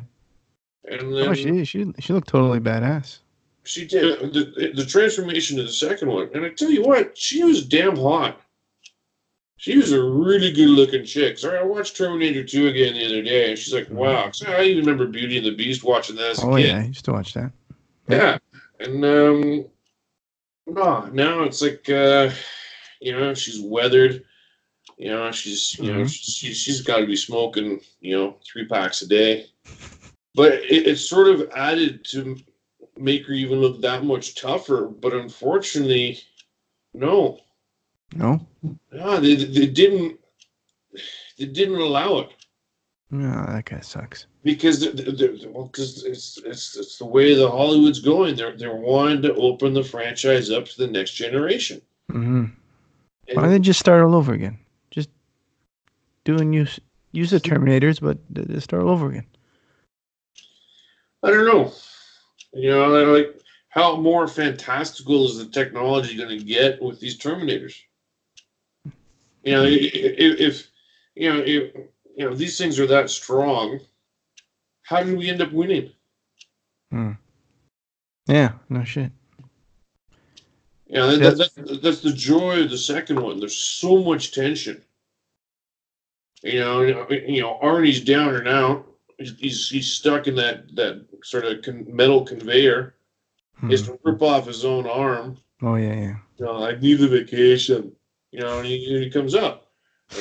And 0.85 1.15
then 1.17 1.29
Oh, 1.29 1.35
she 1.35 1.65
she 1.65 1.93
she 1.99 2.13
looked 2.13 2.29
totally 2.29 2.61
badass. 2.61 3.19
she 3.65 3.87
did 3.87 4.33
the, 4.33 4.73
the 4.75 4.85
transformation 4.87 5.57
to 5.59 5.63
the 5.65 5.69
second 5.73 6.09
one. 6.09 6.31
And 6.35 6.45
I 6.45 6.49
tell 6.51 6.71
you 6.71 6.83
what, 6.83 7.17
she 7.17 7.45
was 7.45 7.65
damn 7.67 7.97
hot. 7.97 8.41
She 9.57 9.77
was 9.77 9.93
a 9.93 10.03
really 10.03 10.53
good 10.53 10.71
looking 10.71 11.05
chick. 11.05 11.37
Sorry, 11.39 11.59
I 11.59 11.63
watched 11.63 11.95
Terminator 11.97 12.43
2 12.43 12.69
again 12.69 12.95
the 12.95 13.05
other 13.05 13.23
day, 13.23 13.51
and 13.51 13.59
she's 13.59 13.75
like, 13.75 13.89
wow. 13.91 14.31
So 14.31 14.51
I 14.51 14.63
even 14.63 14.87
remember 14.87 15.07
Beauty 15.07 15.37
and 15.37 15.47
the 15.47 15.55
Beast 15.55 15.85
watching 15.85 16.17
that 16.17 16.31
as 16.31 16.43
a 16.43 16.47
Oh 16.47 16.57
kid. 16.57 16.67
yeah, 16.67 16.79
I 16.79 16.85
used 16.85 17.05
to 17.05 17.13
watch 17.13 17.35
that. 17.35 17.53
Yeah. 18.09 18.39
And 18.81 19.05
um 19.05 19.65
no, 20.67 21.05
now 21.13 21.43
it's 21.43 21.61
like 21.61 21.89
uh 21.91 22.31
you 23.01 23.13
know, 23.13 23.35
she's 23.35 23.61
weathered. 23.61 24.25
You 24.97 25.11
know, 25.11 25.31
she's 25.31 25.79
you 25.79 25.93
know, 25.93 26.01
Mhm. 26.01 26.11
she, 26.11 26.55
she's 26.55 26.81
gotta 26.81 27.05
be 27.07 27.17
smoking, 27.17 27.81
you 28.01 28.17
know, 28.17 28.39
three 28.51 28.67
packs 28.67 29.03
a 29.03 29.07
day. 29.09 29.47
But 30.35 30.53
it, 30.53 30.87
it's 30.87 31.01
sort 31.03 31.29
of 31.29 31.49
added 31.55 32.05
to 32.11 32.37
make 32.97 33.27
her 33.27 33.33
even 33.33 33.61
look 33.61 33.81
that 33.81 34.05
much 34.05 34.35
tougher. 34.41 34.87
But 34.87 35.13
unfortunately, 35.13 36.21
no. 36.95 37.39
No, 38.15 38.45
No, 38.93 39.21
they, 39.21 39.37
they 39.37 39.67
didn't 39.67 40.19
they 41.39 41.47
didn't 41.47 41.81
allow 41.81 42.19
it. 42.19 42.31
no, 43.11 43.47
that 43.47 43.65
guy 43.65 43.79
sucks. 43.81 44.27
because 44.43 44.81
they're, 44.81 44.91
they're, 45.13 45.35
well, 45.51 45.69
cause 45.69 46.05
it's, 46.05 46.39
it's 46.45 46.77
it's 46.77 46.99
the 46.99 47.07
way 47.07 47.35
the 47.35 47.49
Hollywood's 47.49 48.01
going. 48.01 48.35
They're 48.35 48.57
they're 48.57 48.75
wanting 48.75 49.23
to 49.23 49.35
open 49.37 49.75
the 49.75 49.85
franchise 49.85 50.51
up 50.51 50.65
to 50.67 50.77
the 50.79 50.89
next 50.89 51.13
generation. 51.13 51.81
hmm 52.11 52.47
And 53.29 53.37
Why 53.37 53.43
don't 53.43 53.51
they 53.53 53.59
just 53.61 53.79
start 53.81 54.03
all 54.03 54.17
over 54.17 54.33
again? 54.33 54.59
Just 54.91 55.09
doing 56.25 56.53
use 56.53 56.81
use 57.13 57.31
the 57.31 57.39
Terminators, 57.41 58.01
but 58.01 58.19
just 58.49 58.65
start 58.65 58.83
all 58.83 58.91
over 58.91 59.09
again. 59.11 59.27
I 61.23 61.31
don't 61.31 61.47
know. 61.47 61.73
You 62.53 62.71
know, 62.71 62.89
like 63.13 63.41
how 63.69 63.97
more 63.97 64.27
fantastical 64.27 65.25
is 65.27 65.39
the 65.39 65.47
technology 65.47 66.17
going 66.17 66.37
to 66.37 66.45
get 66.45 66.83
with 66.83 66.99
these 67.01 67.19
Terminators? 67.19 67.75
You 69.45 69.53
know, 69.53 69.65
if, 69.65 70.41
if 70.41 70.71
you 71.15 71.33
know 71.33 71.41
if 71.41 71.75
you 72.17 72.29
know 72.29 72.35
these 72.35 72.59
things 72.59 72.79
are 72.79 72.87
that 72.87 73.11
strong, 73.11 73.81
how 74.83 75.03
did 75.03 75.17
we 75.17 75.31
end 75.31 75.41
up 75.41 75.53
winning? 75.53 75.93
Hmm. 76.91 77.13
Yeah, 78.27 78.53
no 78.69 78.85
shit. 78.85 79.13
Know, 80.89 81.17
that, 81.17 81.21
Yeah. 81.23 81.31
that's, 81.31 81.81
that's 81.81 82.01
the 82.01 82.13
joy 82.13 82.63
of 82.63 82.71
the 82.71 82.79
second 82.79 83.21
one. 83.23 83.39
There's 83.39 83.57
so 83.57 84.03
much 84.03 84.33
tension. 84.33 84.83
You 86.43 86.61
know, 86.61 86.83
you 86.83 87.41
know, 87.43 87.59
Arnie's 87.63 88.01
down 88.01 88.35
and 88.35 88.49
out. 88.49 88.90
He's, 89.21 89.39
he's, 89.39 89.69
he's 89.69 89.87
stuck 89.93 90.27
in 90.29 90.35
that, 90.37 90.75
that 90.77 91.05
sort 91.23 91.45
of 91.45 91.61
con- 91.63 91.85
metal 91.89 92.25
conveyor. 92.25 92.95
He 93.61 93.71
has 93.71 93.83
Hmm. 93.87 93.93
to 93.93 93.99
rip 94.03 94.23
off 94.23 94.47
his 94.47 94.65
own 94.65 94.87
arm. 94.87 95.37
Oh 95.63 95.75
yeah, 95.75 95.93
yeah. 95.95 96.17
You 96.39 96.47
know, 96.47 96.65
I 96.65 96.75
need 96.81 96.95
the 96.95 97.07
vacation. 97.09 97.93
You 98.33 98.41
know, 98.41 98.59
and 98.59 98.67
he, 98.67 98.79
he 98.79 99.11
comes 99.11 99.35
up. 99.35 99.71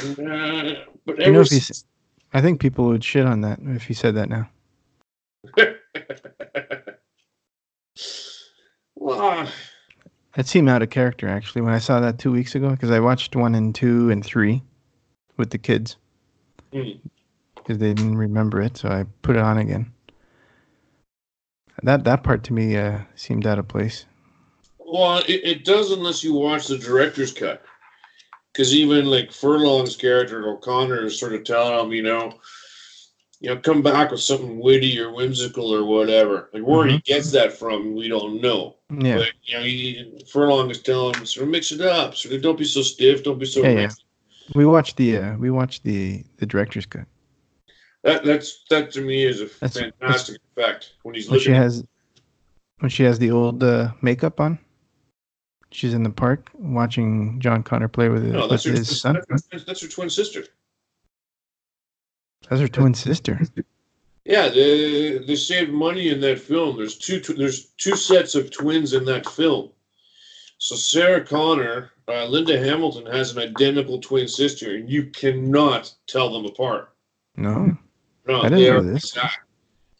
And, 0.04 0.20
uh, 0.20 0.76
but 1.06 1.18
You 1.20 1.32
know, 1.32 1.40
if 1.42 1.48
since- 1.48 1.86
I 2.34 2.42
think 2.42 2.60
people 2.60 2.86
would 2.88 3.04
shit 3.04 3.26
on 3.26 3.40
that 3.42 3.60
if 3.64 3.84
he 3.84 3.94
said 3.94 4.16
that 4.16 4.28
now. 4.30 4.50
well, 8.96 9.48
That 10.36 10.46
seemed 10.48 10.68
out 10.70 10.82
of 10.82 10.90
character 10.90 11.28
actually 11.30 11.62
when 11.62 11.74
I 11.74 11.80
saw 11.80 12.00
that 12.02 12.20
two 12.20 12.32
weeks 12.32 12.54
ago 12.56 12.70
because 12.72 12.92
I 12.92 13.00
watched 13.00 13.36
one 13.36 13.56
and 13.56 13.74
two 13.74 14.10
and 14.10 14.24
three 14.26 14.62
with 15.38 15.50
the 15.52 15.58
kids 15.58 15.96
hmm. 16.74 16.92
Because 17.69 17.79
they 17.79 17.93
didn't 17.93 18.17
remember 18.17 18.60
it, 18.60 18.77
so 18.77 18.89
I 18.89 19.05
put 19.21 19.36
it 19.36 19.43
on 19.43 19.60
again. 19.60 19.93
That 21.84 22.03
that 22.05 22.23
part 22.23 22.43
to 22.45 22.53
me 22.53 22.75
uh, 22.75 23.01
seemed 23.13 23.45
out 23.45 23.60
of 23.60 23.67
place. 23.67 24.08
Well, 24.79 25.19
it, 25.19 25.41
it 25.43 25.65
does 25.65 25.91
unless 25.91 26.23
you 26.23 26.34
watch 26.34 26.65
the 26.65 26.79
director's 26.79 27.32
cut. 27.32 27.62
Because 28.51 28.73
even 28.73 29.05
like 29.05 29.32
Furlong's 29.32 29.95
character 29.95 30.49
O'Connor 30.49 31.05
is 31.05 31.19
sort 31.19 31.36
of 31.36 31.43
telling 31.43 31.86
him, 31.86 31.93
you 31.93 32.01
know, 32.01 32.39
you 33.39 33.53
know, 33.53 33.58
come 33.58 33.84
back 33.84 34.10
with 34.10 34.19
something 34.19 34.60
witty 34.60 34.99
or 34.99 35.13
whimsical 35.13 35.71
or 35.71 35.86
whatever. 35.86 36.49
Like 36.51 36.63
where 36.63 36.88
he 36.88 36.97
gets 37.01 37.32
that 37.34 37.53
from, 37.53 37.95
we 37.95 38.08
don't 38.08 38.41
know. 38.41 38.77
Yeah, 38.89 39.17
But 39.17 39.27
you 39.43 39.58
know, 39.58 39.63
he, 39.63 40.25
Furlong 40.27 40.71
is 40.71 40.82
telling 40.82 41.13
him, 41.13 41.27
sort 41.27 41.43
of 41.43 41.51
mix 41.51 41.71
it 41.71 41.82
up. 41.82 42.15
Sort 42.15 42.34
of 42.34 42.41
don't 42.41 42.58
be 42.58 42.65
so 42.65 42.82
stiff, 42.82 43.23
don't 43.23 43.38
be 43.38 43.45
so. 43.45 43.62
Yeah, 43.62 43.69
yeah. 43.69 43.89
we 44.55 44.65
watched 44.65 44.97
the 44.97 45.17
uh, 45.17 45.38
we 45.38 45.51
watched 45.51 45.84
the 45.84 46.23
the 46.38 46.47
director's 46.47 46.88
cut 46.88 47.05
That 48.04 48.24
that's 48.24 48.64
that 48.70 48.92
to 48.94 49.02
me 49.02 49.26
is 49.26 49.42
a 49.42 49.46
That's- 49.60 49.74
fantastic 49.78 50.42
effect 50.56 50.94
when 51.04 51.16
he's 51.16 51.30
when 51.30 51.40
she 51.40 51.50
looking. 51.50 51.62
has 51.62 51.84
when 52.80 52.90
she 52.90 53.04
has 53.04 53.20
the 53.20 53.32
old 53.32 53.64
uh, 53.64 53.92
makeup 54.02 54.40
on. 54.40 54.58
She's 55.72 55.94
in 55.94 56.02
the 56.04 56.10
park 56.10 56.50
watching 56.54 57.40
John 57.40 57.62
Connor 57.62 57.88
play 57.90 58.10
with, 58.10 58.24
no, 58.24 58.42
with 58.42 58.50
that's 58.52 58.64
her, 58.64 58.72
his 58.72 59.02
son. 59.02 59.22
that's, 59.30 59.48
that's 59.66 59.82
her 59.82 59.88
twin 59.88 60.10
sister. 60.10 60.46
That's 62.50 62.62
her 62.62 62.68
twin 62.68 62.94
sister. 62.96 63.40
Yeah, 64.26 64.50
they, 64.50 65.20
they 65.20 65.36
saved 65.36 65.72
money 65.72 66.10
in 66.10 66.22
that 66.22 66.40
film. 66.40 66.78
There's 66.78 66.98
two 66.98 67.20
tw- 67.20 67.38
there's 67.38 67.66
two 67.78 67.96
sets 67.96 68.34
of 68.36 68.50
twins 68.50 68.94
in 68.94 69.06
that 69.06 69.28
film. 69.30 69.70
So 70.58 70.76
Sarah 70.76 71.24
Connor, 71.24 71.92
uh, 72.08 72.26
Linda 72.26 72.58
Hamilton 72.58 73.06
has 73.06 73.32
an 73.36 73.40
identical 73.40 74.00
twin 74.00 74.28
sister, 74.28 74.76
and 74.76 74.90
you 74.90 75.06
cannot 75.06 75.94
tell 76.08 76.32
them 76.34 76.46
apart. 76.46 76.94
No, 77.38 77.78
No, 78.30 78.42
I 78.42 78.44
didn't 78.44 78.60
they 78.60 78.70
know 78.70 78.78
are 78.78 78.82
this. 78.84 79.18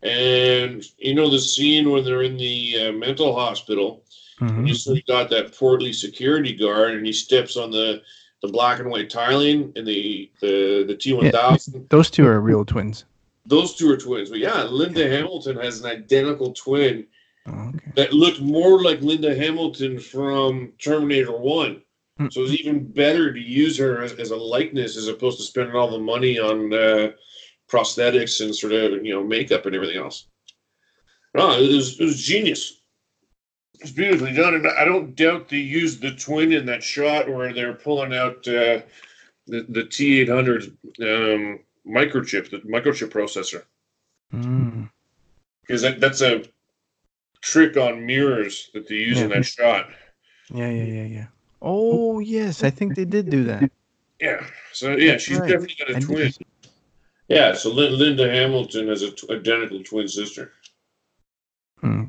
And 0.02 0.84
you 0.98 1.14
know 1.16 1.30
the 1.30 1.40
scene 1.40 1.90
when 1.90 2.06
they're 2.06 2.22
in 2.24 2.38
the 2.38 2.88
uh, 2.88 2.92
mental 2.94 3.36
hospital, 3.36 4.04
Mhm. 4.40 4.68
you 4.68 4.74
sort 4.76 5.00
of 5.00 5.06
got 5.06 5.30
that 5.32 5.54
portly 5.58 5.92
security 5.92 6.54
guard, 6.54 6.94
and 6.94 7.06
he 7.06 7.12
steps 7.12 7.58
on 7.58 7.72
the 7.72 8.02
the 8.42 8.48
black 8.48 8.80
and 8.80 8.90
white 8.90 9.10
tiling 9.10 9.74
in 9.76 9.84
the 9.84 10.30
the 10.42 10.86
the 10.88 10.96
T 10.96 11.12
one 11.12 11.30
thousand. 11.32 11.90
those 11.90 12.10
two 12.10 12.26
are 12.26 12.40
real 12.40 12.64
twins. 12.64 13.04
Those 13.46 13.74
two 13.76 13.92
are 13.92 13.98
twins. 13.98 14.30
But 14.30 14.40
yeah, 14.40 14.64
Linda 14.64 15.10
Hamilton 15.10 15.58
has 15.58 15.82
an 15.82 15.88
identical 15.90 16.54
twin 16.54 17.06
Oh, 17.48 17.70
okay. 17.76 17.92
that 17.96 18.14
looked 18.14 18.40
more 18.42 18.82
like 18.84 19.02
Linda 19.02 19.36
Hamilton 19.36 20.00
from 20.00 20.72
Terminator 20.78 21.32
One. 21.38 21.82
Hmm. 22.18 22.28
So 22.32 22.44
it's 22.44 22.54
even 22.54 22.86
better 22.86 23.34
to 23.34 23.40
use 23.40 23.78
her 23.78 24.02
as, 24.04 24.14
as 24.14 24.32
a 24.32 24.36
likeness 24.38 24.96
as 24.96 25.08
opposed 25.08 25.38
to 25.40 25.44
spending 25.44 25.76
all 25.76 25.90
the 25.92 26.00
money 26.00 26.38
on 26.40 26.72
uh, 26.74 27.12
prosthetics 27.70 28.42
and 28.44 28.56
sort 28.56 28.74
of 28.74 29.06
you 29.06 29.14
know 29.14 29.24
makeup 29.24 29.66
and 29.66 29.76
everything 29.76 29.98
else. 29.98 30.28
No, 31.36 31.52
it 31.52 31.74
was, 31.74 32.00
it 32.00 32.04
was 32.04 32.22
genius. 32.22 32.82
It's 33.80 33.92
beautifully 33.92 34.34
done, 34.34 34.56
and 34.56 34.68
I 34.68 34.84
don't 34.84 35.16
doubt 35.16 35.48
they 35.48 35.58
used 35.58 36.02
the 36.02 36.12
twin 36.12 36.52
in 36.52 36.66
that 36.66 36.84
shot 36.84 37.30
where 37.30 37.54
they're 37.54 37.74
pulling 37.74 38.14
out 38.14 38.38
uh, 38.48 38.82
the, 39.48 39.66
the 39.70 39.84
T800 39.84 40.68
um, 41.02 41.60
microchip, 41.88 42.50
the 42.50 42.58
microchip 42.60 43.10
processor. 43.10 43.64
Mm. 44.34 44.90
Because 45.62 45.82
that, 45.84 46.02
that's 46.02 46.22
a 46.22 46.44
trick 47.42 47.78
on 47.78 48.06
mirrors 48.06 48.70
that 48.74 48.88
they 48.88 48.96
use 48.96 49.22
in 49.22 49.30
that 49.30 49.46
shot. 49.46 49.90
Yeah, 50.52 50.70
yeah, 50.70 50.84
yeah, 50.84 51.04
yeah. 51.04 51.26
Oh 51.62 52.20
yes, 52.20 52.64
I 52.64 52.70
think 52.70 52.96
they 52.96 53.06
did 53.06 53.30
do 53.30 53.44
that. 53.46 53.70
Yeah. 54.20 54.46
So 54.74 54.96
yeah, 54.96 55.12
That's 55.12 55.24
she's 55.24 55.40
right. 55.40 55.50
definitely 55.50 55.76
got 55.80 55.90
I 55.90 55.98
a 55.98 56.00
did 56.00 56.06
twin. 56.08 56.34
Yeah. 57.30 57.54
So 57.54 57.72
Lin- 57.72 57.98
Linda 57.98 58.30
Hamilton 58.30 58.88
has 58.90 59.02
a 59.04 59.12
t- 59.12 59.28
identical 59.34 59.84
twin 59.84 60.08
sister. 60.08 60.52
Hmm. 61.80 62.06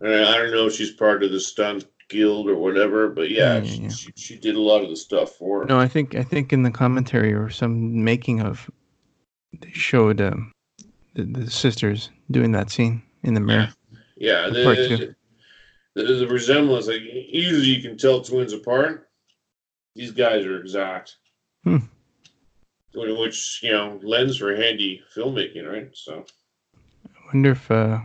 And 0.00 0.14
I 0.26 0.36
don't 0.38 0.52
know 0.52 0.66
if 0.66 0.74
she's 0.74 0.92
part 0.92 1.22
of 1.22 1.32
the 1.32 1.40
stunt 1.40 1.86
guild 2.08 2.48
or 2.48 2.56
whatever, 2.56 3.08
but 3.08 3.30
yeah, 3.30 3.56
Yeah, 3.56 3.62
yeah, 3.62 3.64
she, 3.64 3.82
yeah. 3.82 3.88
She, 3.88 4.12
she 4.16 4.38
did 4.38 4.54
a 4.54 4.60
lot 4.60 4.82
of 4.82 4.90
the 4.90 4.96
stuff 4.96 5.32
for 5.32 5.60
her. 5.60 5.66
No, 5.66 5.78
I 5.78 5.88
think 5.88 6.14
I 6.14 6.22
think 6.22 6.52
in 6.52 6.62
the 6.62 6.70
commentary 6.70 7.32
or 7.34 7.50
some 7.50 8.04
making 8.04 8.40
of, 8.40 8.70
they 9.60 9.70
showed 9.72 10.20
um, 10.20 10.52
the, 11.14 11.24
the 11.24 11.50
sisters 11.50 12.10
doing 12.30 12.52
that 12.52 12.70
scene 12.70 13.02
in 13.22 13.34
the 13.34 13.40
mirror. 13.40 13.68
Yeah, 14.16 14.48
The 14.48 14.64
part 14.64 14.76
the, 14.76 14.96
two. 14.96 15.14
the, 15.94 16.02
the 16.02 16.28
resemblance, 16.28 16.86
like 16.86 17.02
usually 17.02 17.66
you 17.66 17.82
can 17.82 17.98
tell 17.98 18.20
twins 18.22 18.52
apart. 18.52 19.08
These 19.94 20.12
guys 20.12 20.44
are 20.44 20.60
exact. 20.60 21.16
Hmm. 21.64 21.78
Wh- 22.96 23.18
Which, 23.18 23.60
you 23.62 23.70
know, 23.72 24.00
lends 24.02 24.38
for 24.38 24.56
handy 24.56 25.02
filmmaking, 25.14 25.70
right? 25.70 25.88
So, 25.92 26.24
I 27.04 27.20
wonder 27.34 27.50
if 27.52 27.70
uh, 27.70 28.00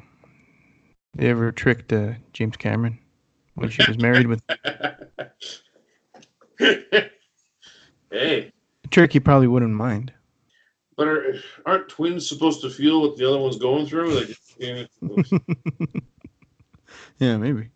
they 1.15 1.29
ever 1.29 1.51
tricked 1.51 1.93
uh, 1.93 2.13
James 2.33 2.57
Cameron 2.57 2.99
when 3.55 3.69
she 3.69 3.83
was 3.83 3.97
married 3.97 4.27
with 4.27 4.41
hey, 8.11 8.51
trick 8.89 9.13
he 9.13 9.19
probably 9.19 9.47
wouldn't 9.47 9.73
mind. 9.73 10.13
but 10.97 11.07
are, 11.07 11.35
aren't 11.65 11.89
twins 11.89 12.27
supposed 12.27 12.61
to 12.61 12.69
feel 12.69 13.01
what 13.01 13.17
the 13.17 13.27
other 13.27 13.39
one's 13.39 13.57
going 13.57 13.85
through? 13.85 14.19
Like, 14.19 14.37
you 14.59 14.87
know, 15.01 15.23
yeah, 17.19 17.37
maybe. 17.37 17.69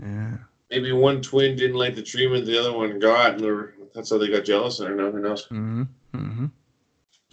Yeah. 0.00 0.36
Maybe 0.70 0.92
one 0.92 1.22
twin 1.22 1.56
didn't 1.56 1.76
like 1.76 1.94
the 1.94 2.02
treatment 2.02 2.46
the 2.46 2.58
other 2.58 2.72
one 2.72 2.98
got, 2.98 3.40
and 3.40 3.68
that's 3.94 4.10
how 4.10 4.18
they 4.18 4.28
got 4.28 4.44
jealous. 4.44 4.80
I 4.80 4.88
don't 4.88 4.96
know. 4.96 5.10
Who 5.10 5.20
knows? 5.20 5.44
Mm-hmm. 5.46 5.82
Mm-hmm. 6.14 6.46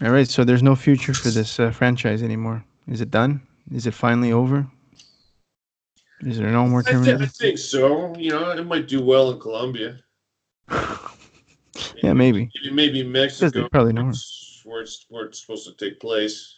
All 0.04 0.12
right, 0.12 0.28
so 0.28 0.43
there's 0.43 0.63
no 0.63 0.76
future 0.76 1.13
for 1.13 1.30
this 1.30 1.60
uh, 1.60 1.71
franchise 1.71 2.21
anymore. 2.21 2.63
Is 2.88 3.02
it 3.02 3.12
done? 3.12 3.41
Is 3.71 3.88
it 3.88 3.93
finally 3.93 4.32
over? 4.32 4.67
Is 6.21 6.38
there 6.38 6.50
no 6.50 6.67
more 6.67 6.84
I, 6.86 6.93
thi- 6.93 7.13
I 7.13 7.26
think 7.26 7.58
so. 7.58 8.15
You 8.17 8.32
know, 8.32 8.52
it 8.52 8.65
might 8.65 8.88
do 8.88 9.02
well 9.02 9.32
in 9.32 9.39
Colombia. 9.39 10.00
yeah, 10.69 12.13
maybe. 12.13 12.50
Maybe, 12.62 12.74
maybe 12.74 13.04
Mexico. 13.04 13.69
probably 13.69 13.93
not. 13.93 14.04
where 14.04 14.12
it's, 14.12 14.62
where 14.65 14.82
it's 14.82 15.06
where 15.10 15.26
it's 15.26 15.41
supposed 15.41 15.67
to 15.67 15.74
take 15.74 16.00
place. 16.00 16.58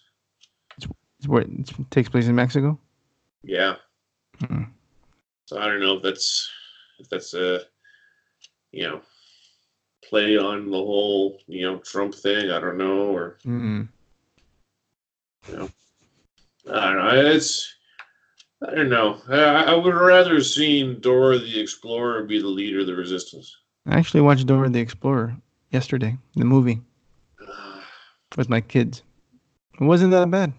It's 1.19 1.27
where 1.27 1.41
it 1.43 1.49
takes 1.91 2.09
place 2.09 2.27
in 2.27 2.35
Mexico. 2.35 2.79
Yeah. 3.43 3.75
Hmm. 4.39 4.63
So 5.45 5.59
I 5.59 5.65
don't 5.65 5.79
know 5.79 5.97
if 5.97 6.03
that's 6.03 6.49
if 6.99 7.09
that's 7.09 7.33
a 7.33 7.61
you 8.71 8.83
know 8.83 9.01
play 10.03 10.37
on 10.37 10.69
the 10.71 10.77
whole 10.77 11.39
you 11.47 11.65
know 11.69 11.77
Trump 11.79 12.15
thing. 12.15 12.51
I 12.51 12.59
don't 12.59 12.77
know, 12.77 13.07
or 13.15 13.37
Mm-mm. 13.45 13.87
I 15.49 15.55
don't 15.55 16.97
know. 16.97 17.31
It's 17.31 17.75
I 18.67 18.73
don't 18.73 18.89
know. 18.89 19.21
I, 19.29 19.63
I 19.65 19.75
would 19.75 19.93
rather 19.93 20.35
have 20.35 20.45
seen 20.45 20.99
Dora 20.99 21.37
the 21.37 21.59
Explorer 21.59 22.23
be 22.23 22.39
the 22.39 22.47
leader 22.47 22.79
of 22.79 22.87
the 22.87 22.95
resistance. 22.95 23.55
I 23.85 23.97
actually 23.97 24.21
watched 24.21 24.47
Dora 24.47 24.69
the 24.69 24.79
Explorer 24.79 25.37
yesterday, 25.71 26.17
the 26.35 26.45
movie, 26.45 26.81
with 28.37 28.49
my 28.49 28.61
kids. 28.61 29.03
It 29.79 29.83
wasn't 29.83 30.11
that 30.11 30.31
bad. 30.31 30.53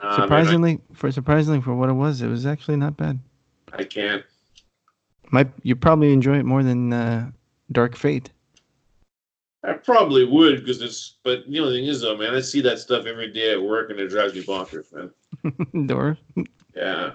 Uh, 0.00 0.06
man, 0.08 0.14
Surprisingly, 0.20 0.80
for 0.92 1.12
surprisingly 1.12 1.60
for 1.60 1.74
what 1.74 1.88
it 1.88 1.94
was, 1.94 2.20
it 2.20 2.28
was 2.28 2.44
actually 2.44 2.76
not 2.76 2.96
bad. 2.96 3.18
I, 3.72 3.82
I 3.82 3.84
can't. 3.84 4.24
Might 5.34 5.50
you 5.64 5.74
probably 5.74 6.12
enjoy 6.12 6.38
it 6.38 6.44
more 6.44 6.62
than 6.62 6.92
uh, 6.92 7.28
Dark 7.72 7.96
Fate? 7.96 8.30
I 9.64 9.72
probably 9.72 10.24
would 10.24 10.60
because 10.60 10.80
it's. 10.80 11.16
But 11.24 11.40
the 11.48 11.58
only 11.58 11.80
thing 11.80 11.88
is, 11.88 12.02
though, 12.02 12.16
man, 12.16 12.36
I 12.36 12.40
see 12.40 12.60
that 12.60 12.78
stuff 12.78 13.04
every 13.04 13.32
day 13.32 13.50
at 13.50 13.60
work, 13.60 13.90
and 13.90 13.98
it 13.98 14.10
drives 14.10 14.34
me 14.34 14.44
bonkers, 14.44 14.92
man. 14.92 15.86
Dora. 15.88 16.16
Yeah. 16.76 17.14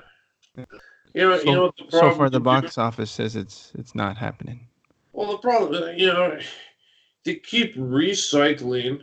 You 1.13 1.29
know, 1.29 1.37
So, 1.37 1.43
you 1.45 1.51
know 1.53 1.61
what 1.61 1.77
the 1.77 1.97
so 1.97 2.11
far, 2.11 2.29
the 2.29 2.41
box 2.41 2.77
office 2.77 3.09
says 3.09 3.37
it's 3.37 3.71
it's 3.75 3.95
not 3.95 4.17
happening. 4.17 4.67
Well, 5.13 5.31
the 5.31 5.37
problem, 5.37 5.81
uh, 5.81 5.91
you 5.91 6.07
know, 6.07 6.37
they 7.23 7.35
keep 7.35 7.77
recycling 7.77 8.99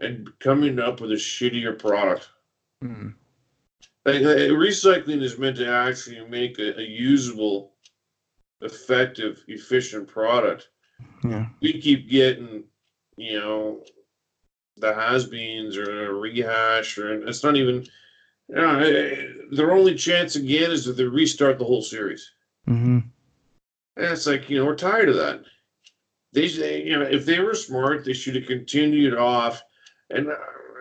and 0.00 0.28
coming 0.40 0.80
up 0.80 1.00
with 1.00 1.12
a 1.12 1.14
shittier 1.14 1.78
product. 1.78 2.28
Mm. 2.82 3.14
Like, 4.04 4.22
uh, 4.22 4.50
recycling 4.58 5.22
is 5.22 5.38
meant 5.38 5.58
to 5.58 5.72
actually 5.72 6.24
make 6.26 6.58
a, 6.58 6.76
a 6.76 6.82
usable, 6.82 7.71
effective, 8.62 9.44
efficient 9.48 10.08
product. 10.08 10.68
Yeah. 11.24 11.46
We 11.60 11.80
keep 11.80 12.08
getting, 12.08 12.64
you 13.16 13.38
know, 13.38 13.82
the 14.76 14.94
has-beens 14.94 15.76
or 15.76 16.10
a 16.10 16.12
rehash, 16.14 16.98
or 16.98 17.26
it's 17.26 17.44
not 17.44 17.56
even. 17.56 17.86
You 18.48 18.56
know, 18.56 18.78
eh, 18.80 19.26
their 19.52 19.72
only 19.72 19.94
chance 19.94 20.36
again 20.36 20.72
is 20.72 20.86
if 20.86 20.96
they 20.96 21.04
restart 21.04 21.58
the 21.58 21.64
whole 21.64 21.80
series. 21.80 22.30
Mm-hmm. 22.68 22.98
And 23.96 24.06
it's 24.06 24.26
like, 24.26 24.50
you 24.50 24.58
know, 24.58 24.66
we're 24.66 24.74
tired 24.74 25.08
of 25.08 25.16
that. 25.16 25.42
They, 26.32 26.48
they 26.48 26.82
you 26.82 26.98
know, 26.98 27.04
if 27.04 27.24
they 27.24 27.38
were 27.40 27.54
smart, 27.54 28.04
they 28.04 28.12
should 28.12 28.34
have 28.34 28.46
continued 28.46 29.16
off. 29.16 29.62
And 30.10 30.28
uh, 30.28 30.34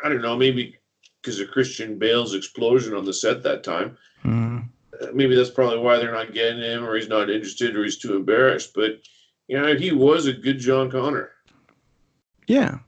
I 0.04 0.10
don't 0.10 0.22
know, 0.22 0.36
maybe 0.36 0.76
because 1.22 1.40
of 1.40 1.52
Christian 1.52 1.98
Bale's 1.98 2.34
explosion 2.34 2.96
on 2.96 3.06
the 3.06 3.14
set 3.14 3.44
that 3.44 3.64
time. 3.64 3.98
hmm 4.22 4.51
Uh, 4.51 4.51
maybe 5.14 5.36
that's 5.36 5.50
probably 5.50 5.80
why 5.80 5.98
they're 5.98 6.14
not 6.14 6.34
getting 6.34 6.60
him, 6.62 6.84
or 6.86 6.96
he's 6.96 7.10
not 7.10 7.30
interested, 7.30 7.76
or 7.76 7.84
he's 7.84 7.98
too 7.98 8.16
embarrassed. 8.16 8.74
But, 8.74 9.00
you 9.48 9.60
know, 9.60 9.76
he 9.76 9.92
was 9.92 10.28
a 10.28 10.34
good 10.34 10.60
John 10.60 10.90
Connor. 10.92 11.32
Yeah. 12.48 12.80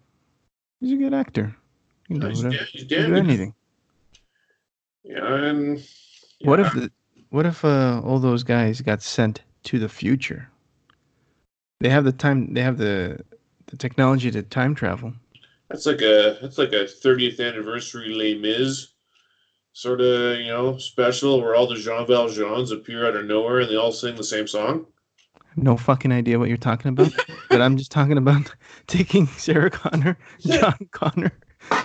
He's 0.79 0.93
a 0.93 0.97
good 0.97 1.13
actor. 1.13 1.55
He 2.07 2.19
can 2.19 2.29
He's, 2.29 2.43
whatever. 2.43 2.63
da- 2.63 2.69
he's 2.71 2.83
damn 2.85 3.09
good. 3.11 3.17
anything. 3.19 3.53
Yeah, 5.03 5.33
and 5.35 5.85
What 6.41 6.59
if 6.59 6.71
the, 6.73 6.91
what 7.29 7.45
if 7.45 7.63
uh, 7.65 8.01
all 8.03 8.19
those 8.19 8.43
guys 8.43 8.81
got 8.81 9.01
sent 9.01 9.41
to 9.63 9.79
the 9.79 9.89
future? 9.89 10.49
They 11.79 11.89
have 11.89 12.05
the 12.05 12.11
time. 12.13 12.53
They 12.53 12.61
have 12.61 12.77
the 12.77 13.19
the 13.65 13.75
technology 13.75 14.31
to 14.31 14.41
time 14.43 14.73
travel. 14.75 15.11
that's 15.69 15.85
like 15.85 16.01
a 16.01 16.37
that's 16.41 16.57
like 16.57 16.71
a 16.71 16.85
30th 16.85 17.45
anniversary 17.45 18.13
Les 18.13 18.35
Mis 18.35 18.92
sort 19.73 19.99
of 20.01 20.39
you 20.39 20.47
know 20.47 20.77
special 20.77 21.41
where 21.41 21.55
all 21.55 21.67
the 21.67 21.75
Jean 21.75 22.05
Valjeans 22.05 22.71
appear 22.71 23.07
out 23.07 23.15
of 23.15 23.25
nowhere 23.25 23.59
and 23.59 23.69
they 23.69 23.75
all 23.75 23.91
sing 23.91 24.15
the 24.15 24.23
same 24.23 24.47
song. 24.47 24.85
No 25.55 25.77
fucking 25.77 26.11
idea 26.11 26.39
what 26.39 26.47
you're 26.47 26.57
talking 26.57 26.89
about. 26.89 27.11
but 27.49 27.61
I'm 27.61 27.77
just 27.77 27.91
talking 27.91 28.17
about 28.17 28.53
taking 28.87 29.27
Sarah 29.27 29.69
Connor, 29.69 30.17
John 30.39 30.87
Connor, 30.91 31.31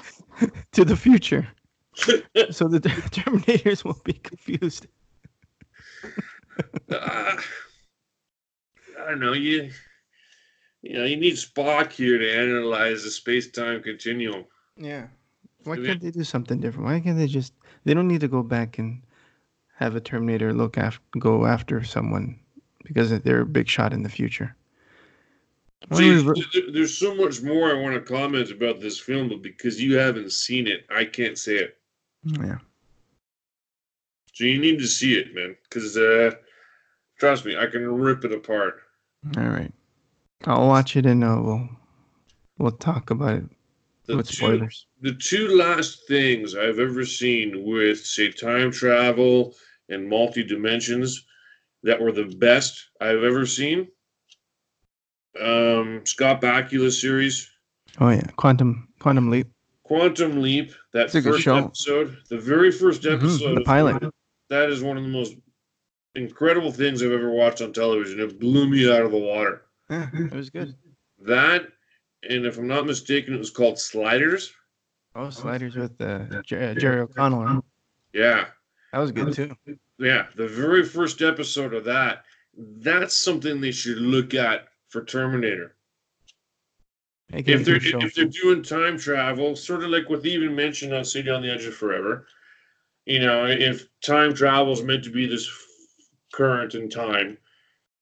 to 0.73 0.85
the 0.85 0.97
future, 0.97 1.49
so 1.95 2.69
the 2.69 2.81
Terminators 2.81 3.85
won't 3.85 4.05
be 4.05 4.15
confused. 4.15 4.87
Uh, 6.91 7.37
I 9.01 9.11
don't 9.11 9.21
know. 9.21 9.33
You, 9.33 9.71
you 10.83 10.95
know, 10.95 11.05
you 11.05 11.17
need 11.17 11.35
Spock 11.35 11.93
here 11.93 12.19
to 12.19 12.33
analyze 12.33 13.05
the 13.05 13.11
space-time 13.11 13.83
continuum. 13.83 14.45
Yeah. 14.77 15.09
Why 15.69 15.77
Do 15.77 15.85
can't 15.85 16.01
they 16.01 16.11
do 16.11 16.25
something 16.25 16.61
different? 16.61 16.87
Why 16.87 16.99
can't 17.01 17.19
they 17.19 17.27
just? 17.27 17.53
They 17.85 17.95
don't 17.95 18.09
need 18.09 18.21
to 18.23 18.29
go 18.29 18.43
back 18.43 18.79
and 18.79 19.03
have 19.77 19.95
a 19.95 20.01
Terminator 20.01 20.53
look 20.53 20.79
after 20.79 21.03
go 21.19 21.47
after 21.47 21.85
someone 21.85 22.39
because 22.85 23.11
they're 23.21 23.43
a 23.43 23.47
big 23.47 23.69
shot 23.69 23.93
in 23.93 24.03
the 24.03 24.09
future. 24.09 24.57
Why 25.89 25.99
See, 25.99 26.09
don't 26.15 26.25
we 26.27 26.33
re- 26.33 26.47
there- 26.55 26.73
there's 26.73 26.97
so 26.97 27.15
much 27.15 27.43
more 27.43 27.71
I 27.71 27.75
want 27.81 27.95
to 27.95 28.01
comment 28.01 28.51
about 28.51 28.81
this 28.81 28.99
film, 28.99 29.29
but 29.29 29.43
because 29.43 29.81
you 29.81 29.97
haven't 29.97 30.33
seen 30.33 30.67
it, 30.67 30.85
I 30.91 31.05
can't 31.05 31.39
say 31.39 31.57
it. 31.57 31.79
yeah. 32.25 32.59
So 34.33 34.45
you 34.45 34.59
need 34.59 34.79
to 34.79 34.87
see 34.87 35.19
it, 35.19 35.35
man. 35.35 35.57
Because 35.65 35.97
uh, 35.97 36.33
trust 37.19 37.45
me, 37.45 37.57
I 37.57 37.67
can 37.67 37.87
rip 37.87 38.25
it 38.25 38.33
apart. 38.33 38.81
All 39.37 39.49
right. 39.49 39.73
I'll 40.45 40.69
watch 40.69 40.97
it 40.97 41.05
and 41.07 41.23
uh, 41.25 41.41
we'll 41.43 41.69
we'll 42.59 42.73
talk 42.73 43.11
about 43.11 43.35
it 43.35 43.45
The 44.09 44.17
with 44.17 44.29
two, 44.29 44.35
spoilers. 44.37 44.87
the 45.03 45.13
two 45.15 45.49
last 45.57 46.09
things 46.09 46.55
I've 46.57 46.79
ever 46.79 47.05
seen 47.05 47.65
with, 47.65 48.05
say, 48.05 48.33
time 48.33 48.71
travel 48.73 49.55
and 49.89 50.09
multi 50.09 50.43
dimensions 50.43 51.25
that 51.83 52.01
were 52.01 52.11
the 52.13 52.25
best 52.39 52.89
I've 53.01 53.23
ever 53.23 53.47
seen. 53.47 53.87
Um, 55.41 56.05
Scott 56.05 56.41
Bakula 56.41 56.91
series, 56.91 57.49
Oh 58.01 58.09
yeah, 58.11 58.27
Quantum 58.37 58.89
Quantum 58.99 59.31
Leap. 59.31 59.49
Quantum 59.85 60.43
Leap. 60.43 60.73
That 60.93 61.07
It's 61.07 61.15
a 61.15 61.21
good 61.21 61.33
first 61.35 61.45
show. 61.45 61.57
episode, 61.57 62.17
the 62.29 62.39
very 62.39 62.71
first 62.73 63.07
episode, 63.07 63.55
the 63.57 63.61
of- 63.61 63.65
pilot. 63.67 64.03
That 64.51 64.71
is 64.71 64.83
one 64.83 64.97
of 64.97 65.03
the 65.05 65.09
most 65.11 65.35
incredible 66.15 66.73
things 66.73 67.03
I've 67.03 67.13
ever 67.13 67.31
watched 67.31 67.61
on 67.61 67.73
television. 67.73 68.19
It 68.21 68.41
blew 68.41 68.69
me 68.69 68.91
out 68.91 69.03
of 69.03 69.11
the 69.13 69.19
water. 69.19 69.63
Yeah, 69.91 70.09
it 70.15 70.33
was 70.35 70.51
good. 70.51 70.75
That, 71.21 71.67
and 72.29 72.47
if 72.47 72.59
I'm 72.59 72.67
not 72.67 72.87
mistaken, 72.87 73.35
it 73.35 73.39
was 73.39 73.51
called 73.51 73.79
Sliders. 73.79 74.53
Oh, 75.15 75.31
sliders 75.31 75.75
with 75.75 76.01
uh, 76.01 76.43
Jer- 76.43 76.75
Jerry 76.75 77.01
O'Connell. 77.01 77.65
Yeah, 78.13 78.47
That 78.93 78.99
was 78.99 79.11
good 79.11 79.33
too. 79.35 79.55
yeah. 79.99 80.27
The 80.37 80.47
very 80.49 80.85
first 80.85 81.23
episode 81.23 81.75
of 81.75 81.85
that. 81.85 82.25
That's 82.57 83.17
something 83.17 83.61
they 83.61 83.71
should 83.73 83.99
look 83.99 84.35
at 84.35 84.69
for 84.89 85.05
Terminator. 85.05 85.75
Make 87.31 87.49
if 87.49 87.65
they're 87.65 87.81
show. 87.81 87.99
if 88.01 88.15
they're 88.15 88.25
doing 88.27 88.63
time 88.63 88.97
travel, 88.99 89.55
sort 89.57 89.83
of 89.85 89.91
like 89.91 90.09
what 90.09 90.23
they 90.23 90.31
even 90.31 90.55
mentioned 90.55 90.95
on 90.95 91.05
City 91.05 91.31
on 91.31 91.43
the 91.43 91.51
Edge 91.53 91.65
of 91.67 91.75
Forever, 91.75 92.27
you 93.07 93.19
know, 93.21 93.45
if 93.47 93.87
time 94.01 94.33
travel 94.35 94.73
is 94.73 94.83
meant 94.83 95.05
to 95.05 95.11
be 95.11 95.27
this 95.27 95.49
current 96.33 96.75
in 96.75 96.89
time, 96.89 97.37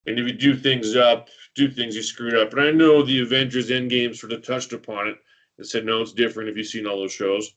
and 0.07 0.19
if 0.19 0.27
you 0.27 0.33
do 0.33 0.55
things 0.57 0.95
up, 0.97 1.29
do 1.57 1.69
things 1.71 1.97
you 1.97 2.03
screwed 2.03 2.37
up. 2.37 2.53
And 2.53 2.61
I 2.61 2.71
know 2.71 3.03
the 3.03 3.23
Avengers 3.23 3.71
Endgame 3.71 4.15
sort 4.15 4.33
of 4.33 4.47
touched 4.47 4.73
upon 4.73 5.09
it 5.09 5.17
and 5.59 5.67
said, 5.67 5.85
no, 5.85 6.03
it's 6.03 6.13
different 6.13 6.51
if 6.51 6.57
you've 6.57 6.67
seen 6.67 6.87
all 6.87 6.99
those 6.99 7.13
shows. 7.13 7.53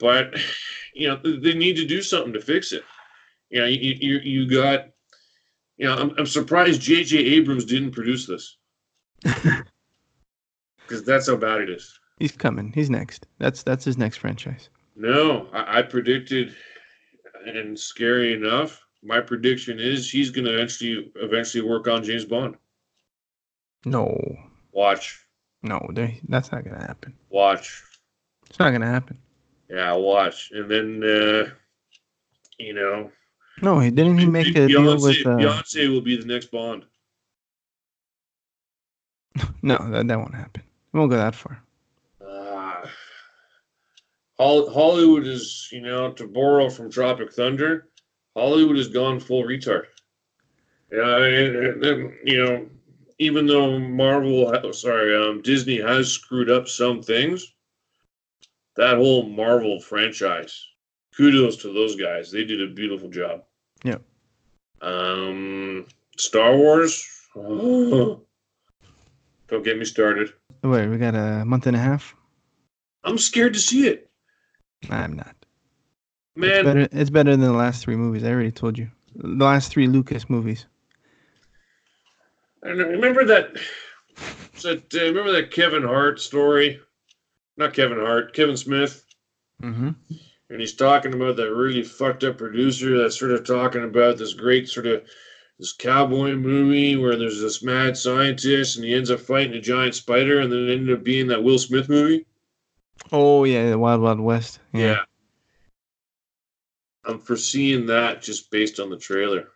But 0.00 0.36
you 0.94 1.08
know, 1.08 1.16
they 1.16 1.54
need 1.54 1.76
to 1.76 1.86
do 1.86 2.02
something 2.02 2.32
to 2.32 2.40
fix 2.40 2.72
it. 2.72 2.82
You 3.50 3.60
know, 3.60 3.66
you 3.66 3.96
you, 4.00 4.18
you 4.18 4.50
got. 4.50 4.88
You 5.78 5.88
know, 5.88 5.96
I'm, 5.96 6.14
I'm 6.18 6.26
surprised 6.26 6.82
J.J. 6.82 7.16
Abrams 7.16 7.64
didn't 7.64 7.92
produce 7.92 8.26
this 8.26 8.56
because 9.22 11.02
that's 11.04 11.26
how 11.28 11.34
bad 11.34 11.62
it 11.62 11.70
is. 11.70 11.98
He's 12.18 12.32
coming. 12.32 12.72
He's 12.72 12.90
next. 12.90 13.26
That's 13.38 13.62
that's 13.62 13.84
his 13.84 13.98
next 13.98 14.18
franchise. 14.18 14.68
No, 14.94 15.48
I, 15.52 15.78
I 15.78 15.82
predicted, 15.82 16.54
and 17.46 17.76
scary 17.76 18.34
enough, 18.34 18.80
my 19.02 19.20
prediction 19.20 19.80
is 19.80 20.10
he's 20.10 20.30
going 20.30 20.44
to 20.44 20.54
eventually 20.54 21.10
eventually 21.16 21.68
work 21.68 21.88
on 21.88 22.04
James 22.04 22.26
Bond. 22.26 22.56
No, 23.84 24.16
Watch, 24.72 25.20
no, 25.62 25.84
they, 25.92 26.20
that's 26.28 26.50
not 26.52 26.64
gonna 26.64 26.80
happen. 26.86 27.14
watch, 27.30 27.82
It's 28.48 28.58
not 28.58 28.70
gonna 28.70 28.86
happen. 28.90 29.18
yeah, 29.68 29.92
watch, 29.94 30.50
and 30.52 30.70
then 30.70 31.02
uh, 31.02 31.50
you 32.58 32.72
know, 32.74 33.10
No, 33.60 33.80
he 33.80 33.90
didn't. 33.90 34.18
He 34.18 34.26
make 34.26 34.48
a 34.56 34.66
deal 34.68 34.80
Beyonce, 34.82 35.02
with. 35.02 35.26
Uh, 35.26 35.36
Beyonce 35.36 35.88
will 35.90 36.00
be 36.00 36.16
the 36.16 36.26
next 36.26 36.50
Bond. 36.50 36.84
no, 39.62 39.76
that, 39.90 40.06
that 40.08 40.18
won't 40.18 40.34
happen. 40.34 40.62
It 40.92 40.96
won't 40.96 41.10
go 41.10 41.16
that 41.16 41.34
far. 41.34 41.60
Hol- 44.38 44.70
Hollywood 44.70 45.26
is, 45.26 45.68
you 45.70 45.80
know, 45.82 46.12
to 46.12 46.26
borrow 46.26 46.68
from 46.70 46.90
Tropic 46.90 47.32
Thunder, 47.32 47.88
Hollywood 48.36 48.76
has 48.76 48.88
gone 48.88 49.20
full 49.20 49.44
retard. 49.44 49.84
Yeah, 50.90 51.16
and- 51.18 51.56
and- 51.56 51.84
and, 51.84 52.12
you 52.24 52.44
know, 52.44 52.66
even 53.22 53.46
though 53.46 53.78
Marvel, 53.78 54.50
ha- 54.52 54.72
sorry, 54.72 55.16
um, 55.16 55.42
Disney 55.42 55.80
has 55.80 56.10
screwed 56.10 56.50
up 56.50 56.68
some 56.68 57.00
things, 57.00 57.54
that 58.74 58.96
whole 58.96 59.28
Marvel 59.28 59.80
franchise, 59.80 60.66
kudos 61.16 61.56
to 61.58 61.72
those 61.72 61.94
guys. 61.94 62.32
They 62.32 62.44
did 62.44 62.60
a 62.60 62.74
beautiful 62.74 63.08
job. 63.08 63.44
Yeah. 63.84 63.98
Um, 64.80 65.86
Star 66.18 66.56
Wars, 66.56 67.08
don't 67.34 68.18
get 69.62 69.78
me 69.78 69.84
started. 69.84 70.32
Wait, 70.64 70.88
we 70.88 70.96
got 70.98 71.14
a 71.14 71.44
month 71.44 71.68
and 71.68 71.76
a 71.76 71.80
half. 71.80 72.16
I'm 73.04 73.18
scared 73.18 73.54
to 73.54 73.60
see 73.60 73.86
it. 73.86 74.10
I'm 74.90 75.12
not. 75.12 75.36
It's 76.34 76.46
Man, 76.46 76.64
better. 76.64 76.88
It's 76.90 77.10
better 77.10 77.30
than 77.30 77.40
the 77.40 77.52
last 77.52 77.84
three 77.84 77.96
movies. 77.96 78.24
I 78.24 78.30
already 78.30 78.50
told 78.50 78.78
you. 78.78 78.90
The 79.14 79.44
last 79.44 79.70
three 79.70 79.86
Lucas 79.86 80.28
movies. 80.28 80.66
Know, 82.64 82.70
remember 82.86 83.24
that. 83.24 83.56
that 84.62 84.94
uh, 84.94 85.04
remember 85.06 85.32
that 85.32 85.50
Kevin 85.50 85.82
Hart 85.82 86.20
story? 86.20 86.80
Not 87.56 87.74
Kevin 87.74 87.98
Hart, 87.98 88.34
Kevin 88.34 88.56
Smith, 88.56 89.04
Mm-hmm. 89.62 89.90
and 90.50 90.60
he's 90.60 90.74
talking 90.74 91.14
about 91.14 91.36
that 91.36 91.54
really 91.54 91.82
fucked 91.84 92.24
up 92.24 92.38
producer 92.38 92.98
that's 92.98 93.16
sort 93.18 93.30
of 93.30 93.46
talking 93.46 93.84
about 93.84 94.18
this 94.18 94.34
great 94.34 94.68
sort 94.68 94.86
of 94.86 95.04
this 95.60 95.72
cowboy 95.72 96.32
movie 96.34 96.96
where 96.96 97.14
there's 97.14 97.40
this 97.40 97.62
mad 97.62 97.96
scientist 97.96 98.74
and 98.76 98.84
he 98.84 98.92
ends 98.94 99.10
up 99.10 99.20
fighting 99.20 99.54
a 99.54 99.60
giant 99.60 99.94
spider, 99.94 100.40
and 100.40 100.50
then 100.50 100.68
it 100.68 100.72
ended 100.72 100.96
up 100.96 101.04
being 101.04 101.28
that 101.28 101.42
Will 101.42 101.58
Smith 101.58 101.88
movie. 101.88 102.26
Oh 103.12 103.44
yeah, 103.44 103.70
the 103.70 103.78
Wild 103.78 104.00
Wild 104.00 104.20
West. 104.20 104.58
Yeah. 104.72 105.00
I'm 107.04 107.18
foreseeing 107.18 107.86
that 107.86 108.22
just 108.22 108.50
based 108.50 108.78
on 108.80 108.88
the 108.90 108.96
trailer. 108.96 109.48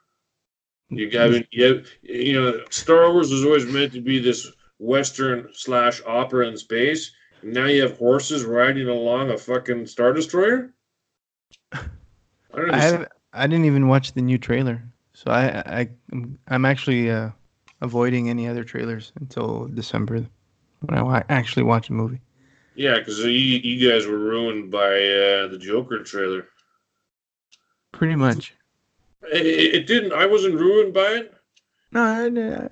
You 0.88 1.10
got 1.10 1.32
you, 1.52 1.84
you 2.02 2.40
know, 2.40 2.60
Star 2.70 3.12
Wars 3.12 3.32
was 3.32 3.44
always 3.44 3.66
meant 3.66 3.92
to 3.94 4.00
be 4.00 4.18
this 4.18 4.50
western 4.78 5.48
slash 5.52 6.00
opera 6.06 6.46
in 6.46 6.56
space. 6.56 7.12
And 7.42 7.52
now 7.52 7.66
you 7.66 7.82
have 7.82 7.98
horses 7.98 8.44
riding 8.44 8.88
along 8.88 9.30
a 9.30 9.38
fucking 9.38 9.86
star 9.86 10.12
destroyer. 10.12 10.72
I 11.72 11.80
I 12.54 12.78
have, 12.78 13.08
I 13.32 13.46
didn't 13.46 13.66
even 13.66 13.88
watch 13.88 14.12
the 14.12 14.22
new 14.22 14.38
trailer, 14.38 14.82
so 15.12 15.30
I 15.30 15.62
I 15.80 15.88
I'm 16.48 16.64
actually 16.64 17.10
uh, 17.10 17.30
avoiding 17.80 18.30
any 18.30 18.48
other 18.48 18.64
trailers 18.64 19.12
until 19.20 19.66
December 19.74 20.24
when 20.80 20.98
I 20.98 21.24
actually 21.28 21.64
watch 21.64 21.90
a 21.90 21.92
movie. 21.92 22.20
Yeah, 22.76 22.98
because 22.98 23.18
you, 23.20 23.30
you 23.30 23.90
guys 23.90 24.06
were 24.06 24.18
ruined 24.18 24.70
by 24.70 24.86
uh, 24.86 25.48
the 25.48 25.58
Joker 25.58 26.02
trailer. 26.02 26.46
Pretty 27.92 28.14
much. 28.14 28.54
It, 29.22 29.86
didn't. 29.86 30.12
I 30.12 30.26
wasn't 30.26 30.54
ruined 30.54 30.94
by 30.94 31.06
it. 31.06 31.34
No, 31.92 32.02
I, 32.02 32.68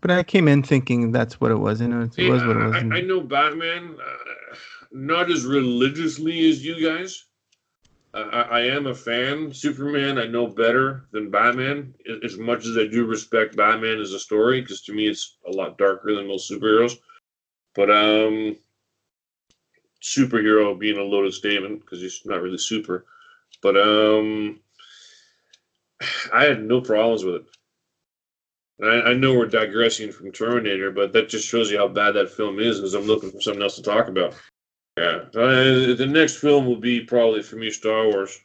but 0.00 0.10
I 0.10 0.22
came 0.22 0.48
in 0.48 0.62
thinking 0.62 1.12
that's 1.12 1.40
what 1.40 1.50
it 1.50 1.56
was, 1.56 1.80
and 1.80 1.92
it, 2.02 2.14
See, 2.14 2.30
was 2.30 2.42
what 2.44 2.56
it 2.56 2.62
I, 2.62 2.66
was. 2.66 2.76
I, 2.76 2.96
I 2.96 3.00
know 3.02 3.20
Batman, 3.20 3.96
uh, 4.00 4.56
not 4.92 5.30
as 5.30 5.44
religiously 5.44 6.48
as 6.48 6.64
you 6.64 6.86
guys. 6.86 7.24
I, 8.14 8.20
I 8.20 8.42
I 8.42 8.60
am 8.60 8.86
a 8.86 8.94
fan. 8.94 9.52
Superman, 9.52 10.18
I 10.18 10.26
know 10.26 10.46
better 10.46 11.06
than 11.12 11.30
Batman. 11.30 11.94
As 12.24 12.38
much 12.38 12.64
as 12.66 12.76
I 12.76 12.86
do 12.86 13.06
respect 13.06 13.56
Batman 13.56 14.00
as 14.00 14.12
a 14.12 14.20
story, 14.20 14.60
because 14.60 14.82
to 14.82 14.92
me 14.92 15.08
it's 15.08 15.36
a 15.46 15.50
lot 15.50 15.78
darker 15.78 16.14
than 16.14 16.28
most 16.28 16.50
superheroes. 16.50 16.98
But 17.74 17.90
um, 17.90 18.56
superhero 20.02 20.78
being 20.78 20.98
a 20.98 21.02
loaded 21.02 21.34
statement 21.34 21.80
because 21.80 22.00
he's 22.00 22.22
not 22.24 22.42
really 22.42 22.58
super. 22.58 23.06
But 23.62 23.76
um, 23.76 24.60
I 26.32 26.44
had 26.44 26.62
no 26.62 26.80
problems 26.80 27.24
with 27.24 27.36
it. 27.36 27.46
I, 28.80 29.10
I 29.10 29.14
know 29.14 29.34
we're 29.34 29.46
digressing 29.46 30.12
from 30.12 30.32
Terminator, 30.32 30.90
but 30.90 31.12
that 31.12 31.28
just 31.28 31.48
shows 31.48 31.70
you 31.70 31.78
how 31.78 31.88
bad 31.88 32.12
that 32.12 32.30
film 32.30 32.60
is. 32.60 32.80
As 32.80 32.94
I'm 32.94 33.06
looking 33.06 33.30
for 33.30 33.40
something 33.40 33.62
else 33.62 33.76
to 33.76 33.82
talk 33.82 34.08
about. 34.08 34.34
Yeah, 34.96 35.24
uh, 35.34 35.94
the 35.94 36.08
next 36.08 36.36
film 36.36 36.66
will 36.66 36.76
be 36.76 37.00
probably 37.00 37.42
for 37.42 37.56
me 37.56 37.70
Star 37.70 38.06
Wars. 38.06 38.38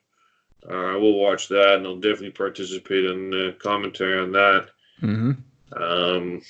Uh, 0.67 0.93
I 0.93 0.95
will 0.95 1.19
watch 1.19 1.47
that, 1.49 1.75
and 1.75 1.85
I'll 1.85 1.95
definitely 1.95 2.31
participate 2.31 3.05
in 3.05 3.33
uh, 3.33 3.51
commentary 3.59 4.19
on 4.19 4.31
that. 4.31 4.69
hmm 4.99 5.31
Um, 5.73 6.41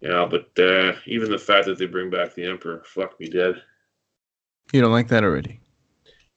yeah, 0.00 0.28
but 0.28 0.50
uh, 0.58 0.94
even 1.06 1.30
the 1.30 1.38
fact 1.38 1.66
that 1.66 1.78
they 1.78 1.86
bring 1.86 2.10
back 2.10 2.34
the 2.34 2.44
Emperor, 2.44 2.82
fuck 2.84 3.18
me 3.18 3.28
dead. 3.28 3.62
You 4.72 4.80
don't 4.80 4.92
like 4.92 5.08
that 5.08 5.24
already? 5.24 5.60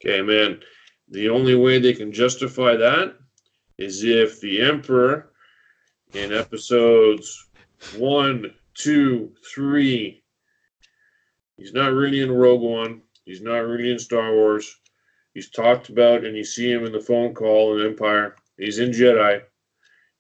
Okay, 0.04 0.22
man. 0.22 0.62
The 1.10 1.30
only 1.30 1.56
way 1.56 1.80
they 1.80 1.94
can 1.94 2.12
justify 2.12 2.76
that 2.76 3.16
is 3.78 4.04
if 4.04 4.42
the 4.42 4.62
Emperor 4.62 5.32
in 6.14 6.34
episodes 6.34 7.48
one, 7.98 8.54
two, 8.74 9.34
three, 9.54 10.24
he's 11.58 11.74
not 11.74 11.94
really 11.94 12.22
in 12.22 12.32
Rogue 12.32 12.62
One. 12.62 13.02
He's 13.26 13.42
not 13.42 13.58
really 13.58 13.92
in 13.92 14.00
Star 14.00 14.34
Wars. 14.34 14.80
He's 15.34 15.50
talked 15.50 15.90
about, 15.90 16.24
and 16.24 16.38
you 16.38 16.44
see 16.44 16.72
him 16.72 16.86
in 16.86 16.92
the 16.92 17.00
phone 17.00 17.34
call 17.34 17.78
in 17.78 17.86
Empire. 17.86 18.36
He's 18.58 18.80
in 18.80 18.92
Jedi. 18.92 19.42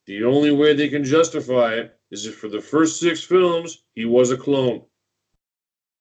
The 0.08 0.24
only 0.24 0.52
way 0.52 0.74
they 0.74 0.90
can 0.90 1.04
justify 1.04 1.74
it 1.74 1.98
is 2.12 2.26
if 2.26 2.36
for 2.36 2.50
the 2.50 2.62
first 2.62 3.00
six 3.00 3.24
films 3.24 3.84
he 3.94 4.06
was 4.06 4.32
a 4.32 4.38
clone. 4.38 4.84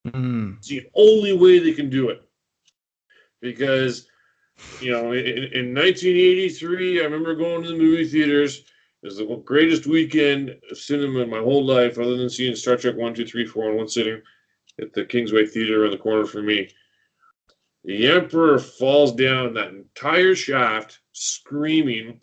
Mm. 0.08 0.58
It's 0.58 0.68
the 0.68 0.86
only 0.94 1.32
way 1.32 1.58
they 1.58 1.72
can 1.72 1.88
do 1.88 2.10
it. 2.10 2.22
Because, 3.40 4.08
you 4.80 4.90
know, 4.92 5.12
in, 5.12 5.44
in 5.52 5.74
1983, 5.74 7.00
I 7.00 7.04
remember 7.04 7.34
going 7.34 7.62
to 7.62 7.68
the 7.68 7.76
movie 7.76 8.08
theaters. 8.08 8.58
It 9.02 9.06
was 9.06 9.18
the 9.18 9.42
greatest 9.44 9.86
weekend 9.86 10.56
of 10.70 10.78
cinema 10.78 11.20
in 11.20 11.30
my 11.30 11.38
whole 11.38 11.64
life, 11.64 11.98
other 11.98 12.16
than 12.16 12.30
seeing 12.30 12.56
Star 12.56 12.76
Trek 12.76 12.96
1, 12.96 13.14
2, 13.14 13.26
3, 13.26 13.46
4 13.46 13.70
in 13.70 13.76
one 13.76 13.88
sitting 13.88 14.22
at 14.80 14.92
the 14.92 15.04
Kingsway 15.04 15.46
Theater 15.46 15.82
around 15.82 15.92
the 15.92 15.98
corner 15.98 16.24
for 16.24 16.42
me. 16.42 16.70
The 17.84 18.08
Emperor 18.08 18.58
falls 18.58 19.12
down 19.14 19.54
that 19.54 19.68
entire 19.68 20.34
shaft, 20.34 21.00
screaming, 21.12 22.20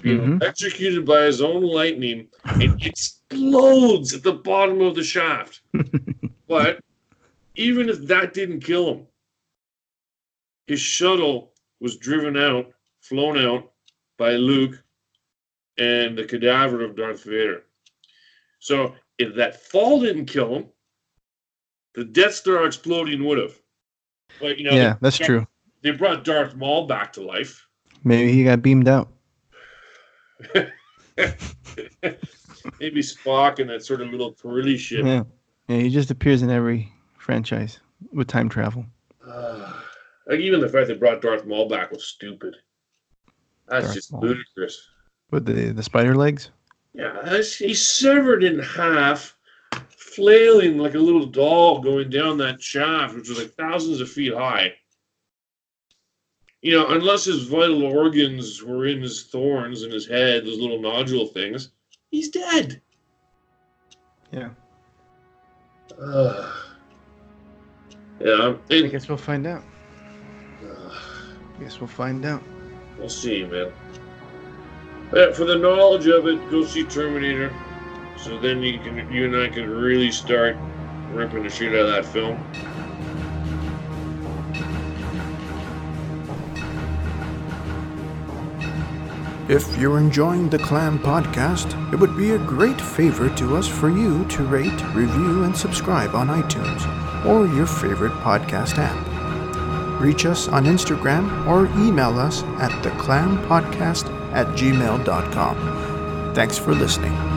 being 0.00 0.20
Mhm. 0.20 0.42
electrocuted 0.42 1.04
by 1.04 1.24
his 1.24 1.42
own 1.42 1.62
lightning, 1.62 2.30
and 2.60 2.84
explodes 2.84 4.14
at 4.14 4.22
the 4.22 4.32
bottom 4.32 4.80
of 4.80 4.94
the 4.94 5.04
shaft. 5.04 5.60
But 6.48 6.80
even 7.56 7.88
if 7.88 8.00
that 8.06 8.34
didn't 8.34 8.60
kill 8.60 8.92
him, 8.92 9.06
his 10.66 10.80
shuttle 10.80 11.53
was 11.84 11.98
driven 11.98 12.36
out, 12.38 12.72
flown 13.02 13.38
out 13.38 13.70
by 14.16 14.36
Luke 14.36 14.82
and 15.76 16.16
the 16.16 16.24
cadaver 16.24 16.82
of 16.82 16.96
Darth 16.96 17.24
Vader. 17.24 17.64
So 18.58 18.94
if 19.18 19.34
that 19.34 19.62
fall 19.66 20.00
didn't 20.00 20.24
kill 20.24 20.56
him, 20.56 20.66
the 21.94 22.06
Death 22.06 22.32
Star 22.32 22.64
exploding 22.64 23.22
would 23.24 23.36
have. 23.36 23.52
But 24.40 24.56
you 24.56 24.64
know, 24.64 24.74
yeah, 24.74 24.96
that's 25.02 25.18
they, 25.18 25.26
true. 25.26 25.46
They 25.82 25.90
brought 25.90 26.24
Darth 26.24 26.56
Maul 26.56 26.86
back 26.86 27.12
to 27.12 27.20
life. 27.20 27.68
Maybe 28.02 28.32
he 28.32 28.44
got 28.44 28.62
beamed 28.62 28.88
out. 28.88 29.12
Maybe 30.54 30.70
Spock 33.02 33.58
and 33.58 33.68
that 33.68 33.84
sort 33.84 34.00
of 34.00 34.08
little 34.08 34.32
twirly 34.32 34.78
shit. 34.78 35.04
Yeah. 35.04 35.24
Yeah, 35.68 35.76
he 35.76 35.90
just 35.90 36.10
appears 36.10 36.40
in 36.40 36.50
every 36.50 36.90
franchise 37.18 37.78
with 38.10 38.26
time 38.26 38.48
travel. 38.48 38.86
Uh, 39.26 39.80
like 40.26 40.40
even 40.40 40.60
the 40.60 40.68
fact 40.68 40.88
they 40.88 40.94
brought 40.94 41.22
Darth 41.22 41.46
Maul 41.46 41.68
back 41.68 41.90
was 41.90 42.04
stupid. 42.04 42.56
That's 43.68 43.86
Darth 43.86 43.94
just 43.94 44.12
Maul. 44.12 44.22
ludicrous. 44.22 44.88
With 45.30 45.44
the 45.46 45.72
the 45.72 45.82
spider 45.82 46.14
legs? 46.14 46.50
Yeah, 46.92 47.40
he's 47.42 47.84
severed 47.84 48.44
in 48.44 48.58
half, 48.60 49.36
flailing 49.88 50.78
like 50.78 50.94
a 50.94 50.98
little 50.98 51.26
doll 51.26 51.80
going 51.80 52.08
down 52.08 52.38
that 52.38 52.62
shaft, 52.62 53.14
which 53.14 53.28
was 53.28 53.38
like 53.38 53.52
thousands 53.54 54.00
of 54.00 54.08
feet 54.08 54.32
high. 54.32 54.74
You 56.62 56.78
know, 56.78 56.86
unless 56.88 57.24
his 57.24 57.44
vital 57.44 57.84
organs 57.84 58.62
were 58.62 58.86
in 58.86 59.02
his 59.02 59.24
thorns 59.24 59.82
in 59.82 59.90
his 59.90 60.06
head, 60.06 60.46
those 60.46 60.58
little 60.58 60.80
nodule 60.80 61.26
things, 61.26 61.70
he's 62.10 62.30
dead. 62.30 62.80
Yeah. 64.32 64.50
Ugh. 66.00 66.54
yeah, 68.20 68.56
I 68.70 68.80
guess 68.82 69.08
we'll 69.08 69.18
find 69.18 69.46
out. 69.46 69.62
Ugh. 71.54 71.60
Guess 71.60 71.80
we'll 71.80 71.88
find 71.88 72.24
out. 72.24 72.42
We'll 72.98 73.08
see, 73.08 73.44
man. 73.44 73.72
But 75.10 75.36
for 75.36 75.44
the 75.44 75.56
knowledge 75.56 76.06
of 76.06 76.26
it, 76.26 76.50
go 76.50 76.64
see 76.64 76.84
Terminator. 76.84 77.52
So 78.16 78.38
then 78.38 78.62
you 78.62 78.78
can, 78.78 79.12
you 79.12 79.26
and 79.26 79.36
I 79.36 79.48
can 79.48 79.68
really 79.68 80.10
start 80.10 80.56
ripping 81.12 81.42
the 81.42 81.50
shit 81.50 81.72
out 81.74 81.86
of 81.86 81.88
that 81.88 82.04
film. 82.06 82.40
If 89.46 89.78
you're 89.78 89.98
enjoying 89.98 90.48
the 90.48 90.58
Clam 90.58 90.98
podcast, 90.98 91.92
it 91.92 91.96
would 91.96 92.16
be 92.16 92.30
a 92.30 92.38
great 92.38 92.80
favor 92.80 93.28
to 93.36 93.56
us 93.56 93.68
for 93.68 93.90
you 93.90 94.24
to 94.24 94.42
rate, 94.42 94.82
review, 94.94 95.44
and 95.44 95.54
subscribe 95.54 96.14
on 96.14 96.28
iTunes 96.28 97.26
or 97.26 97.46
your 97.54 97.66
favorite 97.66 98.12
podcast 98.22 98.78
app. 98.78 99.13
Reach 100.04 100.26
us 100.26 100.48
on 100.48 100.64
Instagram 100.64 101.46
or 101.46 101.64
email 101.82 102.18
us 102.18 102.42
at 102.60 102.70
theclampodcast 102.84 104.12
at 104.34 104.46
gmail.com. 104.48 106.34
Thanks 106.34 106.58
for 106.58 106.74
listening. 106.74 107.33